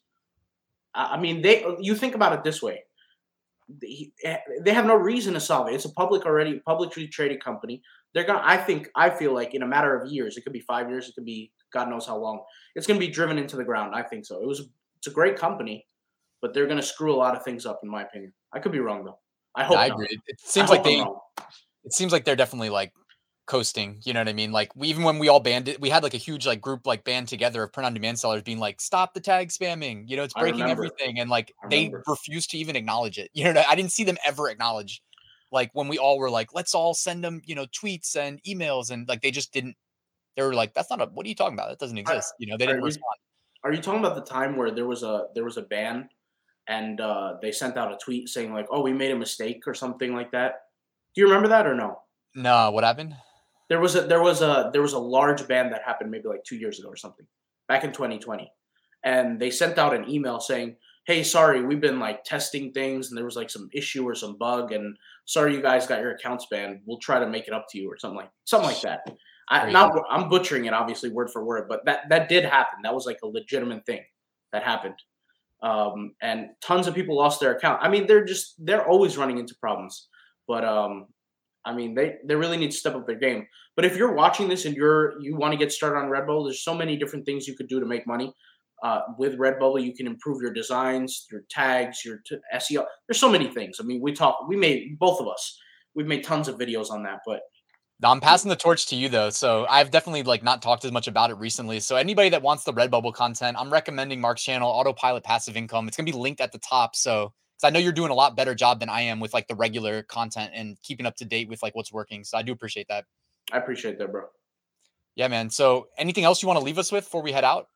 I 0.94 1.18
mean, 1.18 1.40
they 1.40 1.64
you 1.80 1.94
think 1.94 2.14
about 2.14 2.32
it 2.32 2.44
this 2.44 2.62
way. 2.62 2.84
They, 3.80 4.10
they 4.62 4.72
have 4.72 4.86
no 4.86 4.96
reason 4.96 5.34
to 5.34 5.40
solve 5.40 5.68
it. 5.68 5.74
It's 5.74 5.84
a 5.84 5.92
public 5.92 6.26
already 6.26 6.58
publicly 6.58 7.06
traded 7.06 7.42
company. 7.42 7.82
They're 8.12 8.24
gonna. 8.24 8.42
I 8.42 8.56
think. 8.56 8.88
I 8.96 9.10
feel 9.10 9.32
like 9.32 9.54
in 9.54 9.62
a 9.62 9.66
matter 9.66 9.96
of 9.96 10.10
years, 10.10 10.36
it 10.36 10.42
could 10.42 10.52
be 10.52 10.60
five 10.60 10.90
years. 10.90 11.08
It 11.08 11.14
could 11.14 11.24
be 11.24 11.52
God 11.72 11.88
knows 11.88 12.06
how 12.06 12.16
long. 12.16 12.42
It's 12.74 12.86
gonna 12.86 12.98
be 12.98 13.08
driven 13.08 13.38
into 13.38 13.56
the 13.56 13.64
ground. 13.64 13.94
I 13.94 14.02
think 14.02 14.26
so. 14.26 14.42
It 14.42 14.48
was. 14.48 14.68
It's 14.98 15.06
a 15.06 15.12
great 15.12 15.38
company, 15.38 15.86
but 16.42 16.52
they're 16.52 16.66
gonna 16.66 16.82
screw 16.82 17.14
a 17.14 17.16
lot 17.16 17.36
of 17.36 17.44
things 17.44 17.64
up, 17.64 17.80
in 17.84 17.88
my 17.88 18.02
opinion. 18.02 18.32
I 18.52 18.58
could 18.58 18.72
be 18.72 18.80
wrong 18.80 19.04
though. 19.04 19.20
I 19.54 19.62
hope. 19.62 19.78
I 19.78 19.86
agree. 19.86 20.08
It 20.26 20.40
seems 20.40 20.68
like 20.68 20.82
they. 20.82 21.04
It 21.84 21.94
seems 21.94 22.10
like 22.12 22.24
they're 22.24 22.36
definitely 22.36 22.70
like 22.70 22.92
coasting. 23.50 24.00
You 24.04 24.14
know 24.14 24.20
what 24.20 24.28
I 24.28 24.32
mean? 24.32 24.52
Like 24.52 24.74
we, 24.76 24.86
even 24.88 25.02
when 25.02 25.18
we 25.18 25.28
all 25.28 25.40
banned 25.40 25.66
it, 25.66 25.80
we 25.80 25.90
had 25.90 26.04
like 26.04 26.14
a 26.14 26.18
huge 26.18 26.46
like 26.46 26.60
group 26.60 26.86
like 26.86 27.02
band 27.02 27.26
together 27.26 27.64
of 27.64 27.72
print 27.72 27.84
on 27.84 27.92
demand 27.94 28.20
sellers 28.20 28.42
being 28.42 28.60
like, 28.60 28.80
stop 28.80 29.12
the 29.12 29.20
tag 29.20 29.48
spamming. 29.48 30.04
You 30.06 30.16
know, 30.16 30.22
it's 30.22 30.34
breaking 30.34 30.62
everything, 30.62 31.18
and 31.18 31.28
like 31.28 31.52
they 31.68 31.92
refused 32.06 32.50
to 32.50 32.58
even 32.58 32.76
acknowledge 32.76 33.18
it. 33.18 33.28
You 33.40 33.52
know, 33.52 33.62
I 33.68 33.74
didn't 33.74 33.92
see 33.92 34.04
them 34.04 34.18
ever 34.24 34.48
acknowledge. 34.48 35.02
Like 35.50 35.70
when 35.72 35.88
we 35.88 35.98
all 35.98 36.18
were 36.18 36.30
like, 36.30 36.54
let's 36.54 36.74
all 36.74 36.94
send 36.94 37.24
them, 37.24 37.40
you 37.44 37.54
know, 37.54 37.66
tweets 37.66 38.14
and 38.14 38.40
emails, 38.44 38.90
and 38.90 39.08
like 39.08 39.20
they 39.20 39.32
just 39.32 39.52
didn't. 39.52 39.76
They 40.36 40.42
were 40.42 40.54
like, 40.54 40.74
that's 40.74 40.90
not 40.90 41.00
a. 41.00 41.06
What 41.06 41.26
are 41.26 41.28
you 41.28 41.34
talking 41.34 41.54
about? 41.54 41.70
That 41.70 41.78
doesn't 41.80 41.98
exist. 41.98 42.34
You 42.38 42.46
know, 42.46 42.56
they 42.56 42.66
didn't 42.66 42.82
are 42.82 42.84
respond. 42.84 43.16
You, 43.64 43.70
are 43.70 43.72
you 43.74 43.82
talking 43.82 44.00
about 44.00 44.14
the 44.14 44.30
time 44.30 44.56
where 44.56 44.70
there 44.70 44.86
was 44.86 45.02
a 45.02 45.26
there 45.34 45.44
was 45.44 45.56
a 45.56 45.62
ban, 45.62 46.08
and 46.68 47.00
uh 47.00 47.34
they 47.42 47.50
sent 47.50 47.76
out 47.76 47.92
a 47.92 47.96
tweet 47.96 48.28
saying 48.28 48.52
like, 48.52 48.66
oh, 48.70 48.82
we 48.82 48.92
made 48.92 49.10
a 49.10 49.16
mistake 49.16 49.66
or 49.66 49.74
something 49.74 50.14
like 50.14 50.30
that? 50.32 50.60
Do 51.14 51.22
you 51.22 51.26
remember 51.26 51.48
that 51.48 51.66
or 51.66 51.74
no? 51.74 52.02
No, 52.34 52.70
what 52.70 52.84
happened? 52.84 53.16
There 53.70 53.80
was 53.80 53.94
a 53.94 54.02
there 54.02 54.20
was 54.20 54.42
a 54.42 54.68
there 54.74 54.82
was 54.82 54.92
a 54.92 54.98
large 54.98 55.48
ban 55.48 55.70
that 55.70 55.82
happened 55.82 56.10
maybe 56.10 56.28
like 56.28 56.44
two 56.44 56.56
years 56.56 56.78
ago 56.78 56.88
or 56.88 56.96
something 56.96 57.26
back 57.68 57.84
in 57.84 57.92
2020 57.92 58.52
and 59.04 59.40
they 59.40 59.50
sent 59.50 59.78
out 59.78 59.94
an 59.94 60.10
email 60.10 60.40
saying 60.40 60.76
hey 61.06 61.22
sorry 61.22 61.64
we've 61.64 61.80
been 61.80 61.98
like 61.98 62.22
testing 62.24 62.72
things 62.72 63.08
and 63.08 63.16
there 63.16 63.24
was 63.24 63.36
like 63.36 63.48
some 63.48 63.70
issue 63.72 64.06
or 64.06 64.14
some 64.14 64.36
bug 64.36 64.72
and 64.72 64.96
sorry 65.24 65.54
you 65.54 65.62
guys 65.62 65.86
got 65.86 66.00
your 66.00 66.10
accounts 66.10 66.46
banned. 66.50 66.80
We'll 66.84 66.98
try 66.98 67.18
to 67.20 67.26
make 67.26 67.46
it 67.46 67.54
up 67.54 67.66
to 67.70 67.78
you 67.78 67.90
or 67.90 67.96
something 67.96 68.18
like 68.18 68.30
something 68.44 68.68
like 68.68 68.80
that. 68.82 69.00
I, 69.48 69.68
not 69.72 69.92
i'm 70.08 70.28
butchering 70.28 70.66
it 70.66 70.72
obviously 70.72 71.10
word 71.10 71.28
for 71.28 71.44
word 71.44 71.66
but 71.68 71.84
that 71.86 72.08
that 72.10 72.28
did 72.28 72.44
happen. 72.44 72.80
That 72.82 72.94
was 72.94 73.06
like 73.06 73.18
a 73.22 73.26
legitimate 73.26 73.86
thing 73.86 74.02
that 74.52 74.62
happened. 74.62 74.96
Um, 75.62 76.14
and 76.22 76.48
tons 76.60 76.86
of 76.86 76.94
people 76.94 77.16
lost 77.16 77.38
their 77.40 77.54
account. 77.54 77.80
I 77.82 77.88
mean 77.88 78.06
they're 78.06 78.24
just 78.24 78.54
they're 78.58 78.86
always 78.86 79.16
running 79.16 79.38
into 79.38 79.54
problems 79.54 80.08
but 80.48 80.64
um, 80.64 81.06
I 81.64 81.74
mean, 81.74 81.94
they 81.94 82.16
they 82.26 82.34
really 82.34 82.56
need 82.56 82.70
to 82.70 82.76
step 82.76 82.94
up 82.94 83.06
their 83.06 83.18
game. 83.18 83.46
But 83.76 83.84
if 83.84 83.96
you're 83.96 84.14
watching 84.14 84.48
this 84.48 84.64
and 84.64 84.76
you're 84.76 85.20
you 85.20 85.36
want 85.36 85.52
to 85.52 85.58
get 85.58 85.72
started 85.72 85.98
on 85.98 86.10
Redbubble, 86.10 86.46
there's 86.46 86.64
so 86.64 86.74
many 86.74 86.96
different 86.96 87.26
things 87.26 87.46
you 87.46 87.56
could 87.56 87.68
do 87.68 87.80
to 87.80 87.86
make 87.86 88.06
money. 88.06 88.32
Uh, 88.82 89.00
with 89.18 89.38
Redbubble, 89.38 89.82
you 89.84 89.94
can 89.94 90.06
improve 90.06 90.40
your 90.40 90.54
designs, 90.54 91.26
your 91.30 91.42
tags, 91.50 92.02
your 92.02 92.22
t- 92.26 92.38
SEO. 92.54 92.86
There's 93.06 93.20
so 93.20 93.30
many 93.30 93.48
things. 93.52 93.76
I 93.78 93.82
mean, 93.82 94.00
we 94.00 94.12
talk, 94.12 94.48
we 94.48 94.56
made 94.56 94.98
both 94.98 95.20
of 95.20 95.28
us, 95.28 95.58
we've 95.94 96.06
made 96.06 96.24
tons 96.24 96.48
of 96.48 96.56
videos 96.56 96.90
on 96.90 97.02
that. 97.02 97.18
But 97.26 97.40
I'm 98.02 98.20
passing 98.20 98.48
the 98.48 98.56
torch 98.56 98.86
to 98.86 98.96
you 98.96 99.10
though. 99.10 99.28
So 99.28 99.66
I've 99.68 99.90
definitely 99.90 100.22
like 100.22 100.42
not 100.42 100.62
talked 100.62 100.84
as 100.86 100.92
much 100.92 101.06
about 101.06 101.30
it 101.30 101.34
recently. 101.34 101.80
So 101.80 101.96
anybody 101.96 102.30
that 102.30 102.40
wants 102.40 102.64
the 102.64 102.72
Redbubble 102.72 103.12
content, 103.12 103.58
I'm 103.60 103.70
recommending 103.70 104.20
Mark's 104.20 104.42
channel, 104.42 104.70
Autopilot 104.70 105.24
Passive 105.24 105.56
Income. 105.56 105.86
It's 105.88 105.96
gonna 105.96 106.10
be 106.10 106.16
linked 106.16 106.40
at 106.40 106.52
the 106.52 106.58
top. 106.58 106.96
So 106.96 107.34
I 107.66 107.70
know 107.70 107.78
you're 107.78 107.92
doing 107.92 108.10
a 108.10 108.14
lot 108.14 108.36
better 108.36 108.54
job 108.54 108.80
than 108.80 108.88
I 108.88 109.02
am 109.02 109.20
with 109.20 109.34
like 109.34 109.48
the 109.48 109.54
regular 109.54 110.02
content 110.02 110.52
and 110.54 110.80
keeping 110.82 111.06
up 111.06 111.16
to 111.16 111.24
date 111.24 111.48
with 111.48 111.62
like 111.62 111.74
what's 111.74 111.92
working. 111.92 112.24
So 112.24 112.38
I 112.38 112.42
do 112.42 112.52
appreciate 112.52 112.88
that. 112.88 113.04
I 113.52 113.58
appreciate 113.58 113.98
that, 113.98 114.10
bro. 114.12 114.24
Yeah, 115.14 115.28
man. 115.28 115.50
So 115.50 115.88
anything 115.98 116.24
else 116.24 116.42
you 116.42 116.48
want 116.48 116.58
to 116.58 116.64
leave 116.64 116.78
us 116.78 116.90
with 116.90 117.04
before 117.04 117.22
we 117.22 117.32
head 117.32 117.44
out? 117.44 117.68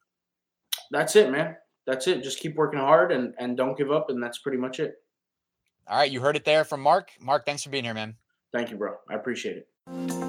That's 0.90 1.16
it, 1.16 1.30
man. 1.30 1.56
That's 1.86 2.06
it. 2.06 2.22
Just 2.22 2.40
keep 2.40 2.56
working 2.56 2.78
hard 2.80 3.12
and 3.12 3.34
and 3.38 3.56
don't 3.56 3.76
give 3.76 3.90
up, 3.90 4.08
and 4.10 4.22
that's 4.22 4.38
pretty 4.38 4.58
much 4.58 4.80
it. 4.80 4.94
All 5.86 5.98
right, 5.98 6.10
you 6.10 6.20
heard 6.20 6.36
it 6.36 6.44
there 6.44 6.64
from 6.64 6.80
Mark. 6.80 7.10
Mark, 7.20 7.44
thanks 7.44 7.62
for 7.62 7.70
being 7.70 7.84
here, 7.84 7.94
man. 7.94 8.16
Thank 8.52 8.70
you, 8.70 8.76
bro. 8.76 8.94
I 9.10 9.14
appreciate 9.14 9.58
it. 9.58 10.23